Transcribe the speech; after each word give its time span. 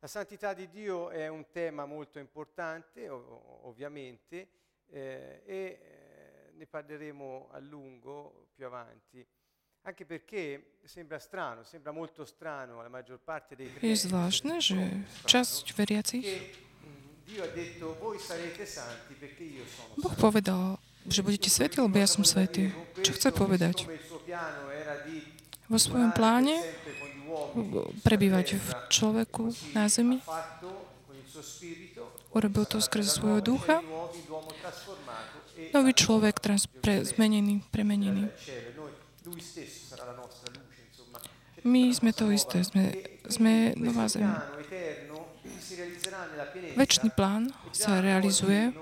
La 0.00 0.08
santità 0.08 0.54
di 0.54 0.70
Dio 0.70 1.10
è 1.10 1.28
un 1.28 1.44
tema 1.52 1.84
molto 1.84 2.18
importante, 2.18 3.06
ov- 3.10 3.66
ovviamente, 3.66 4.48
eh, 4.88 5.42
e 5.44 5.54
eh, 5.54 6.52
ne 6.54 6.66
parleremo 6.66 7.50
a 7.52 7.58
lungo 7.58 8.48
più 8.54 8.64
avanti. 8.64 9.24
Anche 9.82 10.06
perché 10.06 10.78
sembra 10.84 11.18
strano, 11.18 11.64
sembra 11.64 11.92
molto 11.92 12.24
strano 12.24 12.80
alla 12.80 12.88
maggior 12.88 13.20
parte 13.20 13.54
dei 13.54 13.66
credenti, 13.66 14.08
mm, 16.86 18.64
santi 18.64 19.14
perché 19.14 19.44
io 19.44 19.64
sono 19.66 19.94
Boh 19.96 20.08
santo. 20.08 20.20
povedal, 20.20 20.78
že 21.08 21.20
budete 21.22 21.48
svätí, 21.52 21.76
lebo 21.76 21.96
ja 22.00 22.08
som 22.08 22.24
svätý. 22.24 22.72
Čo 23.04 23.12
chce 23.12 23.30
povedať? 23.32 23.84
Vo 25.70 25.78
svojom 25.78 26.10
pláne 26.10 26.58
prebývať 28.02 28.58
v 28.58 28.68
človeku 28.88 29.52
na 29.74 29.86
zemi, 29.86 30.18
urobil 32.34 32.64
to 32.66 32.78
skrze 32.78 33.10
svojho 33.20 33.40
ducha, 33.40 33.82
nový 35.74 35.92
človek 35.92 36.38
trans, 36.40 36.66
pre, 36.66 37.04
zmenený, 37.04 37.62
premenený. 37.70 38.30
My 41.60 41.92
sme 41.92 42.10
to 42.16 42.32
isté, 42.32 42.64
sme, 42.64 42.96
sme 43.28 43.76
nová 43.76 44.08
zem. 44.08 44.32
Väčší 46.72 47.12
plán 47.12 47.52
sa 47.76 48.00
realizuje 48.00 48.72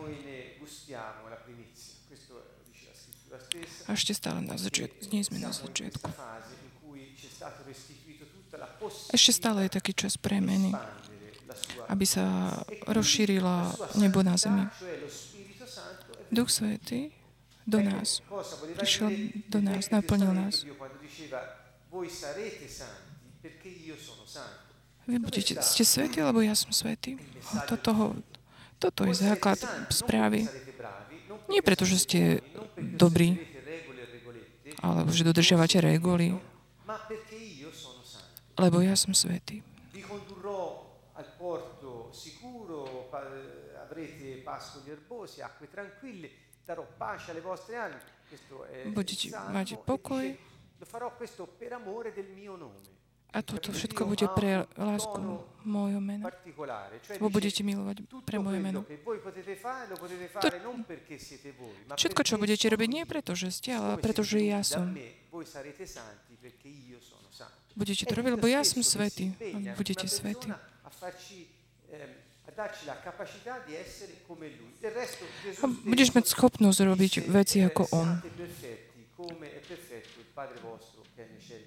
a 3.88 3.96
ešte 3.96 4.12
stále 4.12 4.44
na 4.44 4.54
začiatku. 4.60 5.08
Nie 5.10 5.24
sme 5.24 5.40
na 5.40 5.48
začiatku. 5.48 6.12
Ešte 9.12 9.32
stále 9.32 9.66
je 9.66 9.76
taký 9.78 9.92
čas 9.92 10.16
premeny, 10.16 10.72
aby 11.88 12.04
sa 12.04 12.56
rozšírila 12.86 13.74
nebo 13.98 14.22
na 14.22 14.36
zemi. 14.38 14.68
Duch 16.28 16.52
Svetý 16.52 17.12
do 17.64 17.80
nás 17.80 18.24
prišiel 18.78 19.10
do 19.50 19.58
nás, 19.60 19.90
naplnil 19.90 20.30
nás. 20.32 20.62
Vy 25.08 25.16
budete, 25.18 25.52
ste 25.64 25.84
svätí, 25.88 26.20
lebo 26.20 26.44
ja 26.44 26.52
som 26.52 26.70
svätý. 26.70 27.16
A 27.56 27.64
to, 27.64 27.80
toho, 27.80 28.12
toto 28.76 29.08
je 29.08 29.16
základ 29.16 29.56
správy. 29.88 30.44
Nie 31.48 31.64
preto, 31.64 31.88
že 31.88 31.96
ste 31.96 32.20
dobrí, 32.76 33.40
alebo 34.78 35.10
že 35.10 35.24
dodržiavate 35.26 35.80
reguly, 35.80 36.36
ma 36.84 36.96
perché 37.04 37.36
io 37.36 37.72
sono 37.72 38.04
santo. 38.04 38.47
Lebo 38.58 38.82
ja 38.82 38.98
som 38.98 39.14
il 39.14 39.62
Budete 48.92 49.26
mať 49.32 49.68
e 49.72 49.76
pokoj. 49.80 50.24
A 53.28 53.44
toto 53.44 53.76
všetko 53.76 54.08
bude 54.08 54.24
pre 54.32 54.64
lásku 54.72 55.20
môjho 55.60 56.00
mena. 56.00 56.32
Lebo 57.12 57.28
budete 57.28 57.60
milovať 57.60 58.08
pre 58.24 58.40
moje 58.40 58.56
meno. 58.56 58.88
ma 61.84 61.92
Všetko, 61.92 62.20
čo 62.24 62.40
budete 62.40 62.72
robiť, 62.72 62.88
nie 62.88 63.04
preto, 63.04 63.36
že 63.36 63.52
ste, 63.52 63.76
ale 63.76 64.00
preto, 64.00 64.24
že 64.24 64.48
ja 64.48 64.64
som. 64.64 64.96
Budete 67.78 68.04
to 68.06 68.14
robiť, 68.14 68.32
lebo 68.34 68.46
ja 68.50 68.66
som 68.66 68.82
impegna 68.82 69.30
A 69.30 69.76
budete 69.78 70.06
A, 70.10 70.58
ehm, 71.94 72.10
Gesù 75.46 75.62
A 75.62 75.66
budeš 75.86 76.10
mať 76.10 76.24
schopnosť 76.26 76.78
robiť 76.82 77.12
veci 77.30 77.62
ako 77.62 77.86
On. 77.94 78.18
Cieli. 81.38 81.64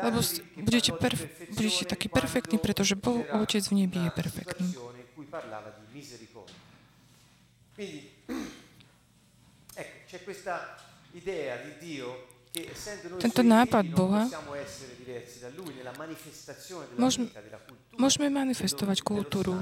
Lebo 0.00 0.18
budete, 0.64 0.96
perf- 0.96 1.28
budete 1.52 1.84
quando 1.84 2.08
perfektní, 2.08 2.56
pretože 2.56 2.96
Boh, 2.96 3.20
Otec 3.36 3.68
v 3.68 3.84
nebi 3.84 4.00
je 4.00 4.10
perfektný. 4.16 4.68
Quindi, 7.78 8.10
ecco, 9.76 9.96
c'è 10.08 10.24
questa 10.24 10.74
idea 11.12 11.62
di 11.62 11.78
Dio 11.78 12.37
Tento 13.20 13.42
nápad 13.42 13.84
Boha 13.92 14.24
Môžeme- 16.98 17.30
Môžeme 17.98 18.28
manifestovať 18.30 19.02
kultúru, 19.02 19.58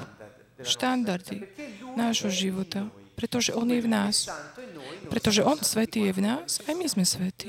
štandardy 0.61 1.45
nášho 1.97 2.29
života, 2.29 2.89
pretože 3.17 3.53
On 3.57 3.65
je 3.65 3.81
v 3.81 3.89
nás. 3.89 4.29
Noi 4.77 5.09
Pretože 5.09 5.41
On 5.45 5.57
svetý 5.57 6.09
je 6.09 6.13
v 6.13 6.21
nás, 6.21 6.61
aj 6.65 6.75
my 6.77 6.87
sme 6.89 7.05
svetí. 7.05 7.49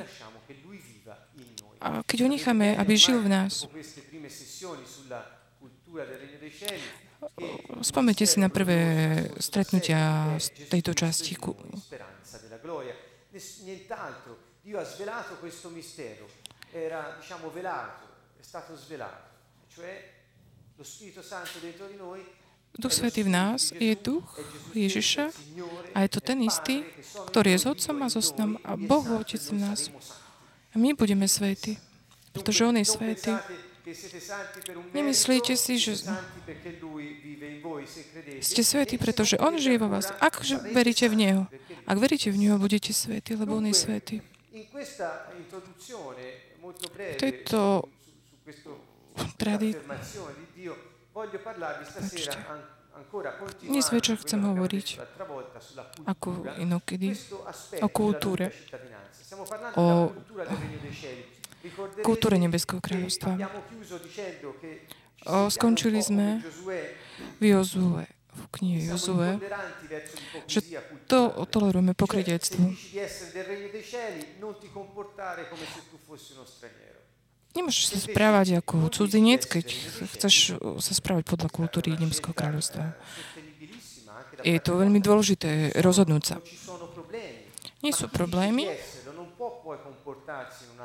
A 1.77 2.01
keď 2.03 2.17
ho 2.25 2.29
necháme, 2.31 2.73
aby 2.79 2.93
žil 2.97 3.21
v 3.21 3.29
nás, 3.29 3.67
spomente 7.81 8.23
si 8.25 8.37
na 8.39 8.49
prvé 8.49 8.79
stretnutia 9.37 10.33
z 10.39 10.47
tejto 10.71 10.93
časti. 10.95 11.37
Dio 14.67 14.79
ha 14.79 14.83
svelato 14.83 15.35
questo 15.35 15.69
mistero. 15.69 16.27
Era, 16.73 17.15
diciamo, 17.17 17.49
velato, 17.49 18.03
è 18.37 18.43
stato 18.43 18.75
svelato. 18.75 19.29
Cioè 19.73 20.11
lo 20.75 20.83
Spirito 20.83 21.21
Santo 21.21 21.59
dentro 21.59 21.87
di 21.87 21.95
noi 21.95 22.19
Duch 22.75 22.91
Svetý 22.91 23.23
v 23.23 23.31
nás 23.31 23.71
je 23.71 23.95
duch 23.95 24.27
Ježiša 24.75 25.31
a 25.95 26.03
je 26.03 26.09
to 26.11 26.19
ten 26.19 26.43
istý, 26.43 26.83
ktorý 27.31 27.55
je 27.55 27.59
s 27.63 27.65
Otcom 27.65 27.95
a 28.03 28.11
so 28.11 28.19
a 28.67 28.75
Boh 28.75 29.07
Otec 29.23 29.39
v 29.39 29.55
nás. 29.55 29.87
A 30.69 30.75
my 30.75 30.91
budeme 30.91 31.31
svätí, 31.31 31.79
pretože 32.35 32.67
On 32.67 32.75
je 32.75 32.83
svätý. 32.83 33.31
Nemyslíte 34.91 35.55
si, 35.55 35.79
že 35.79 35.95
ste 38.43 38.61
svätí, 38.67 38.99
pretože 38.99 39.39
On 39.39 39.55
žije 39.55 39.79
vo 39.79 39.87
vás. 39.87 40.11
Ak 40.19 40.43
veríte 40.75 41.07
v 41.07 41.15
Neho, 41.15 41.43
ak 41.87 41.97
veríte 41.97 42.35
v 42.35 42.37
Neho, 42.45 42.59
budete 42.59 42.91
svätí, 42.91 43.31
lebo 43.39 43.63
On 43.63 43.63
je 43.63 43.73
svätý. 43.73 44.19
V 46.97 47.15
tejto 47.17 47.83
tradí- 49.37 49.75
Dnes 53.61 53.85
večer 53.93 54.17
chcem 54.17 54.41
hovoriť 54.41 54.87
ako 56.09 56.29
inokedy 56.57 57.13
o 57.81 57.87
kultúre, 57.93 58.49
o 59.77 60.09
kultúre 62.01 62.35
Nebeského 62.41 62.81
kráľovstva. 62.81 63.37
Skončili 65.53 66.01
sme 66.01 66.41
v 67.37 67.43
Jozue, 67.53 68.09
v 68.37 68.43
knihe 68.53 68.79
Jozue, 68.93 69.41
že 70.45 70.61
to 71.09 71.33
tolerujeme 71.49 71.97
pokrytectvo. 71.97 72.61
Nemôžeš 77.57 77.85
sa 77.89 77.97
správať 77.97 78.47
ako 78.61 78.93
cudzinec, 78.93 79.41
keď 79.49 79.65
chceš 80.13 80.61
sa 80.61 80.93
správať 80.93 81.25
podľa 81.25 81.49
kultúry 81.49 81.97
Nebeského 81.97 82.37
kráľovstva. 82.37 82.93
Je 84.45 84.61
to 84.61 84.77
veľmi 84.77 85.01
dôležité 85.01 85.73
rozhodnúť 85.81 86.23
sa. 86.23 86.37
Nie 87.81 87.93
sú 87.93 88.05
problémy. 88.13 88.69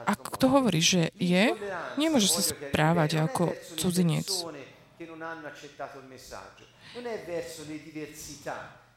Ak 0.08 0.20
kto 0.32 0.48
hovorí, 0.48 0.80
že 0.80 1.12
je, 1.20 1.52
nemôže 2.00 2.28
sa 2.32 2.40
správať 2.40 3.20
ako 3.20 3.52
cudzinec. 3.76 4.28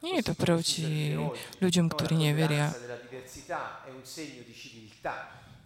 Nie 0.01 0.15
je 0.21 0.23
to 0.23 0.33
proti 0.35 1.15
ľuďom, 1.63 1.85
ktorí 1.89 2.15
neveria. 2.19 2.69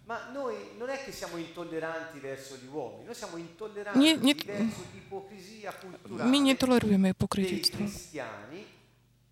Ma 0.05 0.29
noi 0.33 0.73
non 0.77 0.89
è 0.89 0.97
che 1.05 1.11
siamo 1.11 1.37
intolleranti 1.37 2.17
verso 2.17 2.55
gli 2.57 2.65
uomini, 2.65 3.05
noi 3.05 3.13
siamo 3.13 3.37
intolleranti 3.37 3.99
Nie- 3.99 4.17
nie- 4.17 4.33
verso 4.43 4.81
l'ipocrisia 4.91 5.69
culturale 5.73 6.27
My 6.27 6.39
netolerujeme 6.41 7.13
pokrytectvo. 7.13 7.77
cristiani 7.77 8.65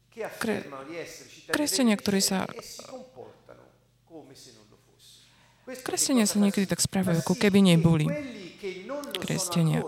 che 0.08 0.22
Kre- 0.38 0.58
affermano 0.62 0.84
di 0.86 0.96
essere 0.98 1.30
cittadini 1.34 1.50
kresťania, 1.58 1.96
ktorí 1.98 2.22
sa- 2.22 2.46
e 2.46 2.62
si 2.62 2.86
comportano 2.86 3.66
come 4.06 4.36
se 4.38 4.54
non 4.54 4.66
lo 4.70 4.78
fossero. 4.86 5.26
Questo 5.66 5.82
che 5.82 5.90
Kresťania 5.98 6.26
sa 6.30 6.38
niekedy 6.38 6.70
tak 6.70 6.78
správajú, 6.78 7.26
ako 7.26 7.34
keby 7.34 7.58
neboli 7.74 8.06
quelli 8.06 8.54
che 8.62 8.84
non 8.86 9.02
lo 9.02 9.10
sono 9.10 9.18
kresťania. 9.18 9.82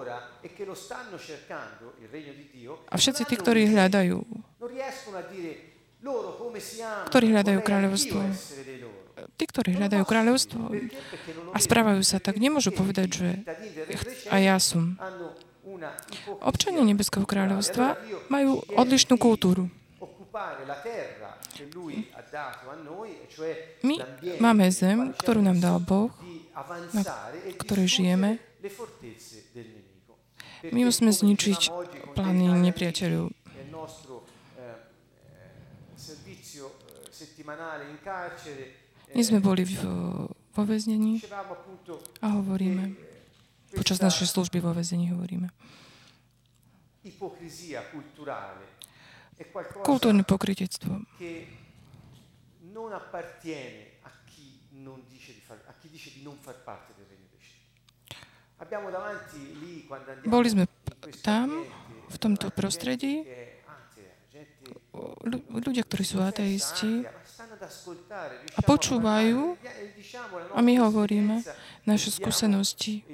E 0.43 0.49
A 2.89 2.95
všetci 2.95 3.23
tí, 3.27 3.35
ktorí 3.35 3.67
hľadajú, 3.67 4.17
Ktorí 7.11 7.25
hľadajú 7.35 7.59
kráľovstvo. 7.59 8.19
tí, 9.35 9.43
ktorí 9.43 9.75
hľadajú 9.75 10.03
kráľovstvo 10.07 10.61
a 11.51 11.57
správajú 11.59 12.01
sa 12.03 12.23
tak, 12.23 12.39
nemôžu 12.39 12.71
povedať, 12.71 13.07
že 13.11 13.29
a 14.31 14.35
ja 14.39 14.55
som. 14.59 14.95
Občania 16.43 16.83
Nebeského 16.83 17.27
kráľovstva 17.27 17.99
majú 18.31 18.63
odlišnú 18.73 19.15
kultúru. 19.19 19.67
My 23.83 23.95
máme 24.39 24.65
zem, 24.71 24.97
ktorú 25.19 25.39
nám 25.43 25.59
dal 25.59 25.77
Boh, 25.83 26.11
na 26.95 27.01
ktorej 27.59 27.87
žijeme. 27.99 28.39
My 30.67 30.81
musíme 30.83 31.11
zničiť 31.15 31.71
plány 32.15 32.51
nepriateľov. 32.51 33.31
Dnes 39.09 39.25
sme 39.25 39.39
boli 39.41 39.63
v, 39.65 39.73
vo 40.29 40.63
väznení 40.67 41.23
a 42.21 42.27
hovoríme, 42.35 42.93
počas 43.73 44.03
našej 44.03 44.27
služby 44.35 44.59
vo 44.59 44.75
väzení 44.75 45.09
hovoríme. 45.15 45.49
Kultúrne 49.81 50.27
pokrytectvo 50.27 50.99
non 52.79 52.93
appartiene 52.93 53.99
a 54.03 54.11
chi, 54.25 54.59
non 54.69 55.03
dice 55.09 55.33
di 55.33 55.41
far, 55.41 55.59
a 55.67 55.73
chi 55.79 55.89
dice 55.89 56.11
di 56.13 56.23
non 56.23 56.37
far 56.39 56.55
parte 56.63 56.93
Boli 60.27 60.47
sme 60.51 60.65
tam, 61.23 61.63
v 62.09 62.17
tomto 62.17 62.49
prostredí, 62.49 63.23
ľudia, 65.53 65.85
ktorí 65.85 66.03
sú 66.03 66.19
ateisti 66.19 67.05
a 68.57 68.59
počúvajú 68.65 69.55
a 70.55 70.59
my 70.59 70.73
hovoríme 70.81 71.45
naše 71.85 72.09
skúsenosti, 72.11 73.05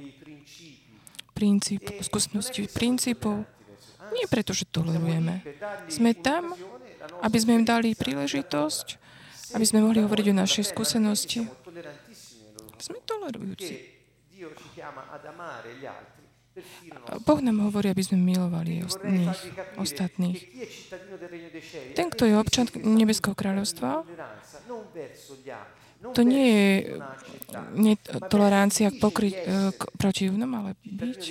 princíp, 1.35 1.83
skúsenosti 1.99 2.65
princípov, 2.71 3.43
nie 4.15 4.25
preto, 4.31 4.55
že 4.55 4.69
tolerujeme. 4.69 5.43
Sme 5.91 6.15
tam, 6.15 6.55
aby 7.21 7.37
sme 7.37 7.61
im 7.61 7.65
dali 7.67 7.93
príležitosť, 7.93 8.85
aby 9.53 9.65
sme 9.65 9.83
mohli 9.83 10.01
hovoriť 10.01 10.25
o 10.31 10.39
našej 10.39 10.63
skúsenosti. 10.71 11.45
Sme 12.79 12.97
tolerujúci. 13.03 13.94
Boh 17.27 17.39
nám 17.43 17.67
hovorí, 17.67 17.91
aby 17.91 17.99
sme 17.99 18.15
milovali 18.15 18.79
nich, 19.11 19.39
ostatných. 19.75 20.39
Ten, 21.91 22.07
kto 22.07 22.23
je 22.23 22.33
občan 22.39 22.71
Nebeského 22.79 23.35
kráľovstva, 23.35 24.07
to 26.15 26.21
nie 26.23 26.47
je 26.47 26.67
nie 27.73 27.95
tolerancia 28.29 28.91
pokry, 28.91 29.33
eh, 29.33 29.71
k, 29.73 29.81
proti 29.97 30.29
junom, 30.29 30.51
ale 30.53 30.77
byť 30.83 31.21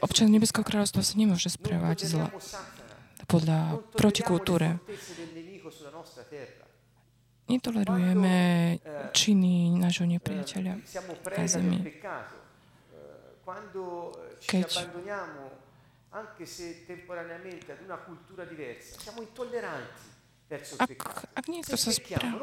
občan 0.00 0.30
Nebeského 0.30 0.64
kráľovstva 0.64 1.02
sa 1.02 1.14
nemôže 1.18 1.50
správať 1.50 2.06
zla 2.06 2.28
podľa 3.26 3.82
protikultúre. 3.94 4.78
Netolerujeme 7.52 8.36
činy 9.12 9.76
nášho 9.76 10.08
nepriateľa 10.08 10.74
na 11.36 11.44
zemi. 11.44 11.78
Keď 14.42 14.68
ak, 20.80 20.90
ak 21.32 21.44
niekto 21.48 21.76
sa 21.76 21.90
správa, 21.92 22.36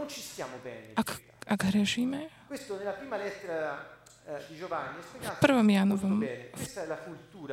ak, 0.98 1.10
ak 1.46 1.60
hrešíme, 1.74 2.20
v 5.20 5.38
prvom 5.42 5.68
Jánovom 5.70 6.22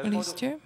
liste 0.05 0.61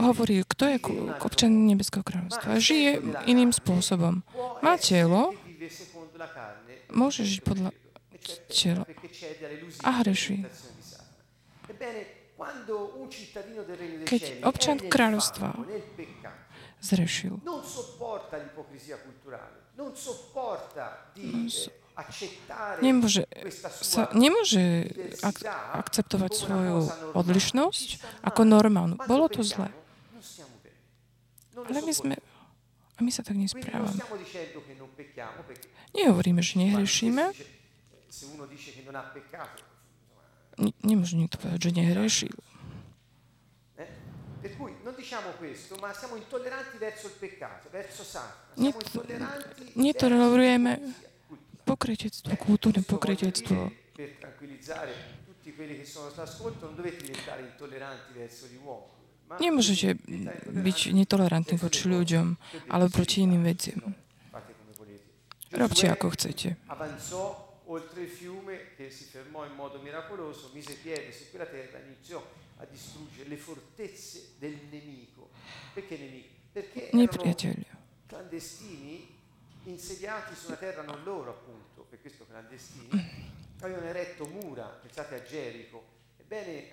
hovorí, 0.00 0.42
kto 0.48 0.64
je 0.68 0.76
občan 1.20 1.52
Nebeského 1.68 2.04
kráľovstva. 2.04 2.56
Žije 2.56 2.90
iným 3.28 3.52
spôsobom. 3.52 4.24
Má 4.64 4.74
telo, 4.80 5.36
môže 6.92 7.24
žiť 7.24 7.40
podľa 7.44 7.70
tela 8.48 8.84
a 9.82 9.90
hreší. 10.02 10.46
Keď 14.08 14.22
občan 14.42 14.76
kráľovstva 14.90 15.54
zrešil, 16.82 17.38
nemôže, 22.80 23.28
sa, 23.84 24.08
nemôže 24.16 24.88
ak, 25.20 25.44
akceptovať 25.84 26.32
svoju 26.32 26.78
odlišnosť 27.12 27.88
ako 28.24 28.40
normálnu. 28.48 28.96
Bolo 29.04 29.28
to 29.28 29.44
zlé. 29.44 29.68
Ale 31.56 31.78
my 31.84 31.92
sme... 31.92 32.14
A 32.96 33.00
my 33.00 33.10
sa 33.10 33.24
tak 33.24 33.40
nesprávame. 33.40 33.96
Nehovoríme, 35.96 36.40
že 36.44 36.60
nehrešíme. 36.60 37.24
Nemôže 40.84 41.14
nikto 41.16 41.36
povedať, 41.40 41.60
že 41.60 41.70
nehrešil. 41.72 42.36
Per 44.42 44.50
cui 44.58 44.74
non 44.82 44.94
diciamo 44.98 45.38
questo, 45.38 45.78
ma 45.78 45.94
siamo 45.94 46.18
intolleranti 46.18 46.76
verso 46.76 47.06
il 47.06 47.14
peccato, 47.14 47.70
verso 47.70 48.02
Satana. 48.02 48.58
Siamo 48.58 48.74
intolleranti 48.74 49.70
Netolerujeme 51.72 51.78
pokrytectvo, 51.78 52.36
kultúrne 52.36 52.82
pokrytectvo. 52.84 53.72
Nemôžete 59.40 59.88
byť 60.52 60.78
netolerantní 60.92 61.56
voči 61.56 61.84
ľuďom, 61.88 62.26
ale 62.68 62.84
proti 62.92 63.24
iným 63.24 63.42
veciam. 63.48 63.80
Robte 65.52 65.84
ako 65.88 66.12
chcete. 66.16 66.56
oltre 67.72 68.04
il 68.04 68.12
fiume 68.12 68.76
che 68.76 68.90
si 68.90 69.04
fermò 69.04 69.46
in 69.48 69.54
modo 69.56 69.80
miracoloso, 69.80 70.50
mise 70.52 70.76
piede 70.76 71.10
su 71.10 71.30
quella 71.30 71.46
terra 71.46 71.80
e 71.80 71.88
iniziò 71.88 72.20
a 72.60 72.66
distruggere 72.68 73.30
le 73.30 73.36
fortezze 73.36 74.36
del 74.36 74.58
nemico. 74.68 75.30
Perché 75.72 75.96
nemico? 75.96 76.28
Perché 76.52 76.90
erano 76.90 77.80
clandestini 78.06 79.21
insediati 79.64 80.34
su 80.34 80.48
una 80.48 80.56
terra 80.56 80.82
non 80.82 81.02
loro, 81.04 81.30
appunto, 81.30 81.86
per 81.88 82.00
questo 82.00 82.26
clandestini, 82.26 82.88
avevano 83.60 83.86
eretto 83.86 84.26
mura, 84.26 84.64
pensate 84.64 85.14
a 85.14 85.22
Gerico. 85.22 85.84
Ebbene, 86.18 86.70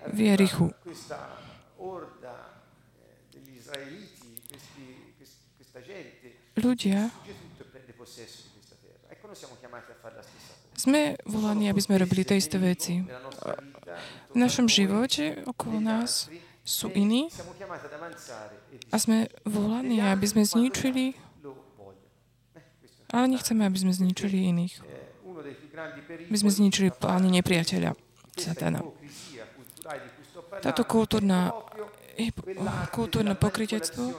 questa 0.81 1.35
orda 1.77 2.61
eh, 2.97 3.37
degli 3.37 3.55
israeliti, 3.57 4.41
questi, 4.47 5.13
questa 5.55 5.81
gente, 5.81 6.47
ľudia 6.53 7.09
e 7.25 7.63
prende 7.63 7.93
possesso 7.93 8.43
di 8.43 8.49
questa 8.53 8.75
terra. 8.79 9.11
Ecco, 9.11 9.27
noi 9.27 9.35
siamo 9.35 9.55
chiamati 9.59 9.91
a 9.91 9.95
fare 9.99 10.15
la 10.15 10.21
stessa 10.21 10.53
cosa. 10.53 10.79
Sme 10.79 11.19
volaní, 11.27 11.67
aby 11.67 11.81
sme 11.83 11.99
robili 11.99 12.23
tie 12.23 12.39
isté 12.39 12.55
veci. 12.55 13.03
V 14.31 14.37
našom 14.39 14.71
živote 14.71 15.43
okolo 15.43 15.83
nás 15.83 16.31
sú 16.63 16.87
iní 16.95 17.27
a 18.93 18.95
sme 18.95 19.27
volaní, 19.43 19.99
aby 19.99 20.23
sme 20.23 20.47
zničili 20.47 21.19
ale 23.09 23.25
nechceme, 23.27 23.65
aby 23.65 23.77
sme 23.77 23.93
zničili 23.93 24.49
iných. 24.53 24.75
My 26.29 26.37
sme 26.37 26.51
zničili 26.51 26.93
plány 26.93 27.33
nepriateľa, 27.41 27.95
satana. 28.37 28.83
Táto 30.61 30.83
kultúrna, 30.83 31.53
kultúrne 32.93 33.33
pokrytectvo, 33.33 34.13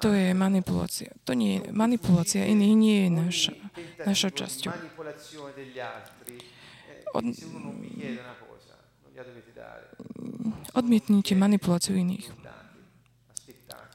to 0.00 0.08
je 0.12 0.34
manipulácia. 0.34 1.12
To 1.24 1.32
nie 1.36 1.60
je 1.60 1.70
manipulácia 1.70 2.42
iných, 2.48 2.74
nie 2.74 2.98
je 3.06 3.10
naša, 3.10 3.52
naša 4.02 4.28
časťou. 4.32 4.72
Od, 7.12 7.24
odmietnite 10.72 11.36
manipuláciu 11.36 11.94
iných. 11.94 12.32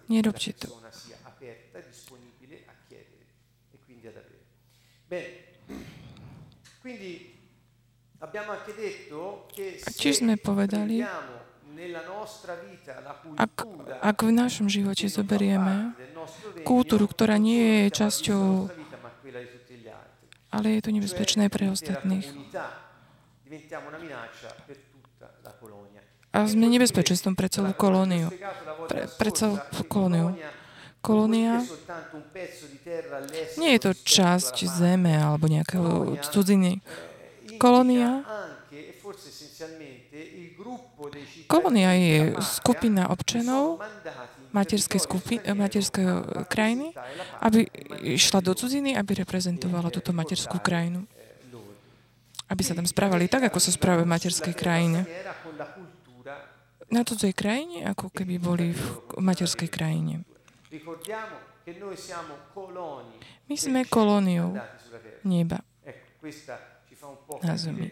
Nerobte 0.08 0.54
to. 0.56 0.77
Tiež 9.98 10.14
sme 10.26 10.36
povedali, 10.42 11.06
ak, 13.38 13.54
ak 14.02 14.18
v 14.26 14.32
našom 14.34 14.66
živote 14.66 15.06
zoberieme 15.06 15.94
kultúru, 16.66 17.06
ktorá 17.06 17.38
nie 17.38 17.86
je 17.86 18.02
časťou, 18.02 18.46
ale 20.50 20.68
je 20.80 20.82
to 20.82 20.90
nebezpečné 20.90 21.54
pre 21.54 21.70
ostatných. 21.70 22.26
A 26.34 26.38
sme 26.46 26.66
nebezpečenstvom 26.70 27.34
pre 27.38 27.48
celú 27.50 27.72
kolóniu. 27.78 28.30
Pre, 28.90 29.02
pre 29.16 29.30
celú 29.32 29.58
kolóniu 29.88 30.36
kolónia 31.08 31.64
nie 33.56 33.72
je 33.80 33.82
to 33.88 33.92
časť 33.96 34.68
zeme 34.68 35.16
alebo 35.16 35.48
nejakého 35.48 36.20
cudziny. 36.20 36.84
Kolónia 37.56 38.28
Kolónia 41.48 41.96
je 41.96 42.36
skupina 42.44 43.08
občanov 43.08 43.80
materskej, 44.52 45.00
skupi, 45.00 45.36
materskej 45.40 46.08
krajiny, 46.52 46.92
aby 47.40 47.64
išla 48.04 48.44
do 48.44 48.52
cudziny, 48.52 49.00
aby 49.00 49.24
reprezentovala 49.24 49.88
túto 49.88 50.12
materskú 50.12 50.60
krajinu. 50.60 51.08
Aby 52.48 52.62
sa 52.64 52.76
tam 52.76 52.88
správali 52.88 53.32
tak, 53.32 53.48
ako 53.48 53.60
sa 53.60 53.72
správajú 53.72 54.08
v 54.08 54.14
materskej 54.16 54.56
krajine. 54.56 55.08
Na 56.88 57.04
cudzej 57.04 57.36
krajine, 57.36 57.84
ako 57.88 58.12
keby 58.12 58.40
boli 58.40 58.72
v 58.72 58.84
materskej 59.20 59.68
krajine. 59.72 60.24
My 63.48 63.58
sme 63.58 63.80
kolóniou 63.86 64.56
neba 65.24 65.60
na 67.44 67.56
zemi. 67.56 67.92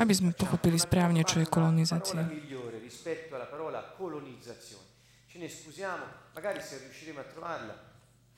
Aby 0.00 0.12
sme 0.16 0.30
pochopili 0.32 0.80
správne, 0.80 1.20
čo 1.22 1.40
je 1.40 1.46
kolonizácia. 1.46 2.24
Ce 5.26 5.42
ne 5.42 5.48
scusiamo, 5.52 6.32
magari 6.32 6.64
se 6.64 6.80
riusciremo 6.80 7.20
a 7.20 7.28
trovarla 7.28 7.76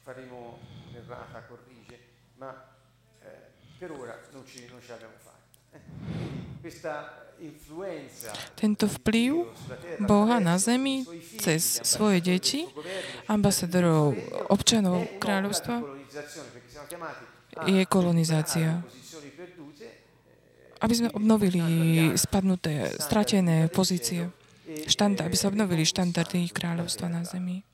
faremo 0.08 0.58
un'errata, 0.88 1.44
corrige, 1.44 2.00
ma 2.36 2.76
eh, 3.20 3.52
per 3.76 3.90
ora 3.90 4.18
non, 4.32 4.46
ci, 4.46 4.66
non 4.70 4.80
ce 4.80 4.92
l'abbiamo 4.92 5.18
fatta. 5.18 5.58
Eh. 5.72 5.80
Questa 6.62 7.27
tento 8.58 8.84
vplyv 8.86 9.46
Boha 10.02 10.38
na 10.42 10.58
zemi 10.58 11.06
cez 11.38 11.82
svoje 11.86 12.18
deti, 12.20 12.66
ambasadorov 13.30 14.18
občanov 14.50 15.06
kráľovstva, 15.22 15.82
je 17.66 17.82
kolonizácia 17.90 18.82
aby 20.78 20.94
sme 20.94 21.08
obnovili 21.10 21.62
spadnuté, 22.14 22.94
stratené 23.02 23.66
pozície, 23.66 24.30
štanda, 24.86 25.26
aby 25.26 25.34
sa 25.34 25.50
obnovili 25.50 25.82
štandardy 25.82 26.54
kráľovstva 26.54 27.06
na 27.10 27.26
zemi. 27.26 27.66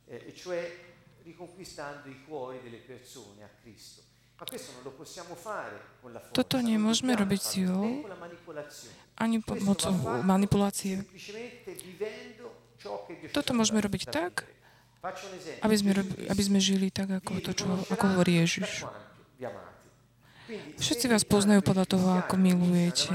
Toto 6.34 6.56
nemôžeme 6.58 7.12
robiť 7.14 7.40
silou 7.40 8.02
ani 9.14 9.40
pomocou 9.40 9.94
manipulácie. 10.22 11.06
Toto 13.32 13.50
môžeme 13.56 13.80
robiť 13.80 14.10
tak, 14.10 14.44
aby 15.60 15.76
sme, 15.76 15.92
aby 16.28 16.42
sme 16.42 16.58
žili 16.60 16.88
tak, 16.88 17.12
ako 17.22 17.40
to, 17.40 17.50
čo, 17.52 17.64
ako 17.92 18.04
hovorí 18.16 18.40
Ježiš. 18.40 18.88
Všetci 20.76 21.08
vás 21.08 21.24
poznajú 21.24 21.64
podľa 21.64 21.86
toho, 21.88 22.06
ako 22.20 22.36
milujete. 22.36 23.12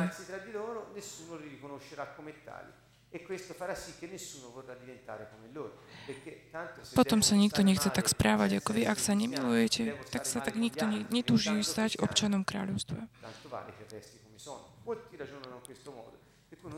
Potom 6.94 7.20
sa 7.26 7.34
nikto 7.38 7.62
nechce 7.66 7.90
tak 7.90 8.06
správať 8.06 8.62
ako 8.62 8.70
vy. 8.78 8.82
Ak 8.86 9.02
sa 9.02 9.18
nemilujete, 9.18 9.98
tak 10.14 10.30
sa 10.30 10.42
tak 10.42 10.58
nikto 10.58 10.86
netúži 11.10 11.62
stať 11.66 12.02
občanom 12.02 12.46
kráľovstva. 12.46 13.10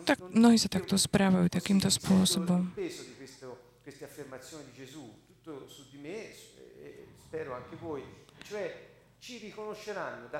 Tak 0.06 0.18
mnohí 0.36 0.58
sa 0.60 0.68
takto 0.68 1.00
správajú 1.00 1.48
takýmto 1.48 1.88
spôsobom. 1.88 2.76
voi, 7.80 8.04
cioè 8.46 8.92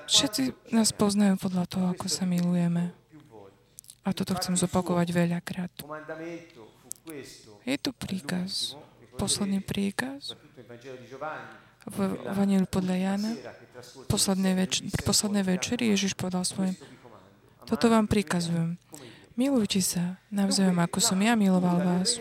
Všetci 0.10 0.74
nás 0.74 0.90
poznajú 0.90 1.38
podľa 1.38 1.66
toho, 1.70 1.86
ako 1.94 2.10
sa 2.10 2.26
milujeme. 2.26 2.90
A 4.02 4.10
toto 4.10 4.34
chcem 4.34 4.58
zopakovať 4.58 5.14
veľakrát. 5.14 5.70
Je 7.62 7.78
tu 7.78 7.90
príkaz, 7.94 8.74
posledný 9.22 9.62
príkaz. 9.62 10.34
v 11.82 11.98
Evangeliu 12.26 12.66
podľa 12.70 12.96
Jana, 12.98 13.32
posledné 14.10 14.52
več- 14.54 14.82
posledné 15.02 15.42
večeri 15.46 15.90
Ježiš 15.94 16.14
povedal 16.14 16.46
svoje, 16.46 16.78
toto 17.72 17.88
vám 17.88 18.04
prikazujem. 18.04 18.76
Milujte 19.40 19.80
sa 19.80 20.20
navzájom, 20.28 20.76
ako 20.76 21.00
som 21.00 21.16
ja 21.24 21.40
miloval 21.40 21.80
vás. 21.80 22.20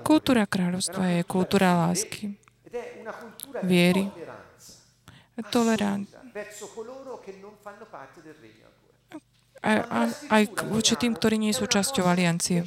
Kultúra 0.00 0.48
kráľovstva 0.48 1.20
je 1.20 1.22
kultúra 1.28 1.76
lásky, 1.84 2.32
viery, 3.60 4.08
tolerant. 5.52 6.08
A, 9.58 9.70
a, 9.84 10.00
aj 10.32 10.42
voči 10.70 10.94
tým, 10.96 11.12
ktorí 11.12 11.36
nie 11.36 11.52
sú 11.52 11.68
časťou 11.68 12.08
aliancie. 12.08 12.64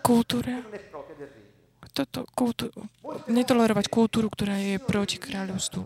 Kultúra. 0.00 0.56
Toto, 1.98 2.30
kultúra, 2.30 2.70
netolerovať 3.26 3.90
kultúru, 3.90 4.30
ktorá 4.30 4.54
je 4.54 4.78
proti 4.78 5.18
kráľovstvu. 5.18 5.82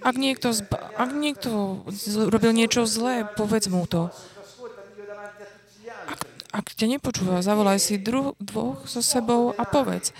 Ak 0.00 0.16
niekto, 0.16 0.56
zba, 0.56 0.78
ak 0.96 1.10
niekto 1.12 1.84
robil 2.32 2.56
niečo 2.56 2.88
zlé, 2.88 3.28
povedz 3.28 3.68
mu 3.68 3.84
to. 3.84 4.08
Ak 6.56 6.72
ťa 6.72 6.88
nepočúva, 6.88 7.44
zavolaj 7.44 7.76
si 7.76 8.00
dru- 8.00 8.32
dvoch 8.40 8.88
so 8.88 9.04
sebou 9.04 9.52
a 9.52 9.68
povedz. 9.68 10.16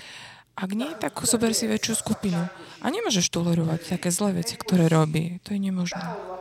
Ak 0.53 0.69
nie, 0.77 0.93
tak 1.01 1.17
zober 1.25 1.57
si 1.57 1.65
väčšiu 1.65 1.97
skupinu. 1.97 2.45
A 2.81 2.85
nemôžeš 2.93 3.33
tolerovať 3.33 3.97
také 3.97 4.13
zlé 4.13 4.45
veci, 4.45 4.53
ktoré 4.53 4.85
robí. 4.85 5.41
To 5.49 5.57
je 5.57 5.59
nemožné. 5.65 6.36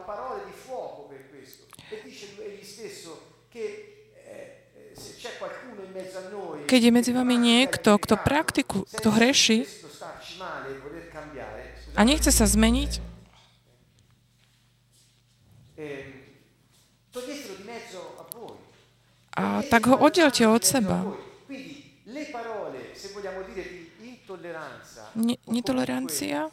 Keď 6.66 6.80
je 6.82 6.90
medzi 6.90 7.12
vami 7.14 7.38
niekto, 7.38 7.94
kto 7.94 8.18
praktiku, 8.18 8.82
kto 8.90 9.14
hreši 9.14 9.62
a 11.94 12.00
nechce 12.02 12.35
sa 12.35 12.44
zmeniť, 12.44 13.00
a 19.37 19.61
tak 19.68 19.87
ho 19.87 19.96
oddelte 20.00 20.49
od 20.49 20.64
seba. 20.64 21.04
Ne- 25.16 25.40
netolerancia, 25.49 26.49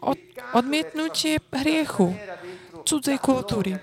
od, 0.00 0.18
odmietnutie 0.52 1.40
hriechu, 1.52 2.12
cudzej 2.88 3.18
kultúry, 3.20 3.76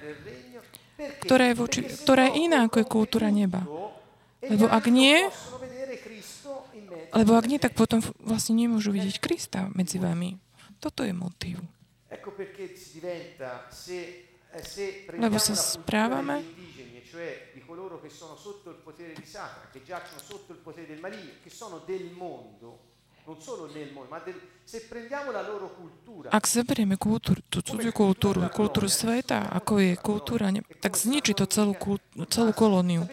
ktorá 1.26 1.52
je, 1.52 1.56
voči, 1.56 1.80
ktorá 1.86 2.32
je 2.32 2.48
iná 2.48 2.66
ako 2.66 2.78
je 2.82 2.88
kultúra 2.88 3.30
neba. 3.34 3.66
Lebo 4.46 4.70
ak 4.70 4.86
nie, 4.94 5.26
lebo 7.16 7.32
ak 7.40 7.46
nie, 7.48 7.58
tak 7.58 7.74
potom 7.74 8.04
vlastne 8.22 8.60
nemôžu 8.60 8.92
vidieť 8.92 9.18
Krista 9.24 9.72
medzi 9.74 9.98
vami. 9.98 10.38
Toto 10.84 11.08
je 11.08 11.16
motív. 11.16 11.64
Lebo 15.16 15.38
sa 15.40 15.54
správame 15.56 16.44
ak 26.29 26.46
zoberieme 26.46 26.96
kultúru, 26.98 27.41
tú 27.50 27.60
cudzú 27.65 27.91
kultúru, 27.91 28.39
kultúru 28.53 28.88
sveta, 28.88 29.50
ako 29.50 29.82
je 29.82 29.94
kultúra, 29.98 30.53
tak 30.77 30.94
zničí 30.94 31.34
to 31.34 31.50
celú, 31.50 31.74
celú 32.29 32.51
kolóniu. 32.53 33.10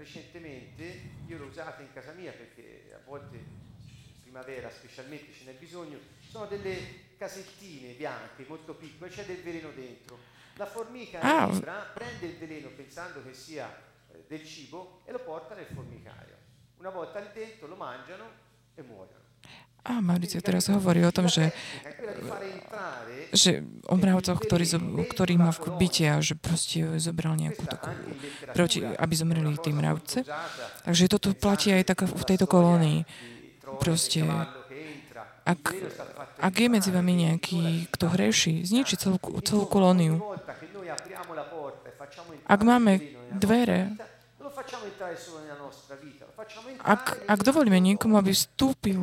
recentemente, 0.00 1.10
io 1.26 1.36
l'ho 1.36 1.44
usata 1.46 1.82
in 1.82 1.92
casa 1.92 2.12
mia 2.12 2.32
perché 2.32 2.90
a 2.94 3.00
volte 3.04 3.38
primavera 4.22 4.70
specialmente 4.70 5.32
ce 5.32 5.44
n'è 5.44 5.52
bisogno, 5.52 5.98
sono 6.26 6.46
delle 6.46 7.16
casettine 7.18 7.92
bianche 7.92 8.46
molto 8.48 8.74
piccole, 8.74 9.10
c'è 9.10 9.26
del 9.26 9.42
veleno 9.42 9.70
dentro. 9.74 10.29
La 10.60 10.66
formica 10.66 11.20
ah. 11.20 11.46
libra 11.48 11.88
prende 11.94 12.26
il 12.26 12.36
veleno 12.36 12.68
pensando 12.76 13.24
che 13.24 13.32
sia 13.32 13.64
eh, 14.12 14.24
del 14.28 14.44
cibo 14.44 15.00
e 15.06 15.12
lo 15.12 15.18
porta 15.20 15.54
nel 15.54 15.64
formicario. 15.64 16.36
Una 16.76 16.90
volta 16.90 17.18
lì 17.18 17.28
dentro 17.32 17.66
lo 17.66 17.76
mangiano 17.76 18.24
e 18.74 18.82
muoiono. 18.82 19.18
A 19.82 20.04
Mauricio 20.04 20.44
teraz 20.44 20.68
hovorí 20.68 21.00
o 21.00 21.08
tom, 21.08 21.24
že, 21.24 21.56
že 23.32 23.64
o 23.88 23.96
mravcoch, 23.96 24.36
ktorý, 24.36 24.68
ktorý 25.08 25.40
má 25.40 25.48
v 25.56 25.80
byte 25.80 26.04
a 26.12 26.20
že 26.20 26.36
proste 26.36 26.84
zobral 27.00 27.40
nejakú 27.40 27.64
takú, 27.64 27.88
proti, 28.52 28.84
aby 28.84 29.14
zomreli 29.16 29.56
tí 29.56 29.72
mravce. 29.72 30.28
Takže 30.84 31.08
toto 31.08 31.32
platí 31.32 31.72
aj 31.72 31.96
tak 31.96 32.04
v 32.04 32.24
tejto 32.28 32.44
kolónii 32.44 33.08
proste, 33.80 34.20
ak, 35.50 35.62
ak 36.38 36.54
je 36.54 36.68
medzi 36.70 36.90
vami 36.94 37.26
nejaký, 37.26 37.90
kto 37.90 38.06
hreší, 38.14 38.62
zničí 38.62 38.94
celú, 38.94 39.18
celú 39.42 39.66
kolóniu. 39.66 40.22
Ak 42.46 42.60
máme 42.62 43.02
dvere, 43.34 43.94
ak, 46.82 47.02
ak 47.26 47.40
dovolíme 47.42 47.78
niekomu, 47.78 48.18
aby 48.18 48.30
vstúpil, 48.34 48.98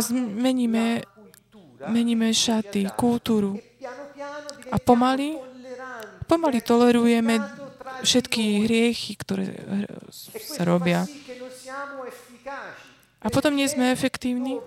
zmeníme, 0.00 1.04
meníme 1.88 2.28
šaty, 2.32 2.88
kultúru 2.96 3.60
a 4.72 4.76
pomaly, 4.80 5.36
pomaly 6.26 6.60
tolerujeme 6.64 7.40
všetky 8.04 8.68
hriechy, 8.68 9.12
ktoré 9.16 9.44
sa 10.38 10.62
robia. 10.66 11.08
A 13.24 13.28
potom 13.32 13.56
nie 13.56 13.64
sme 13.64 13.88
efektívni, 13.88 14.60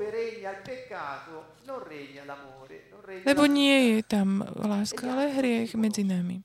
lebo 3.24 3.44
nie 3.46 3.78
je 3.94 3.98
tam 4.02 4.42
láska, 4.58 5.14
ale 5.14 5.30
hriech 5.38 5.78
medzi 5.78 6.02
nami. 6.02 6.42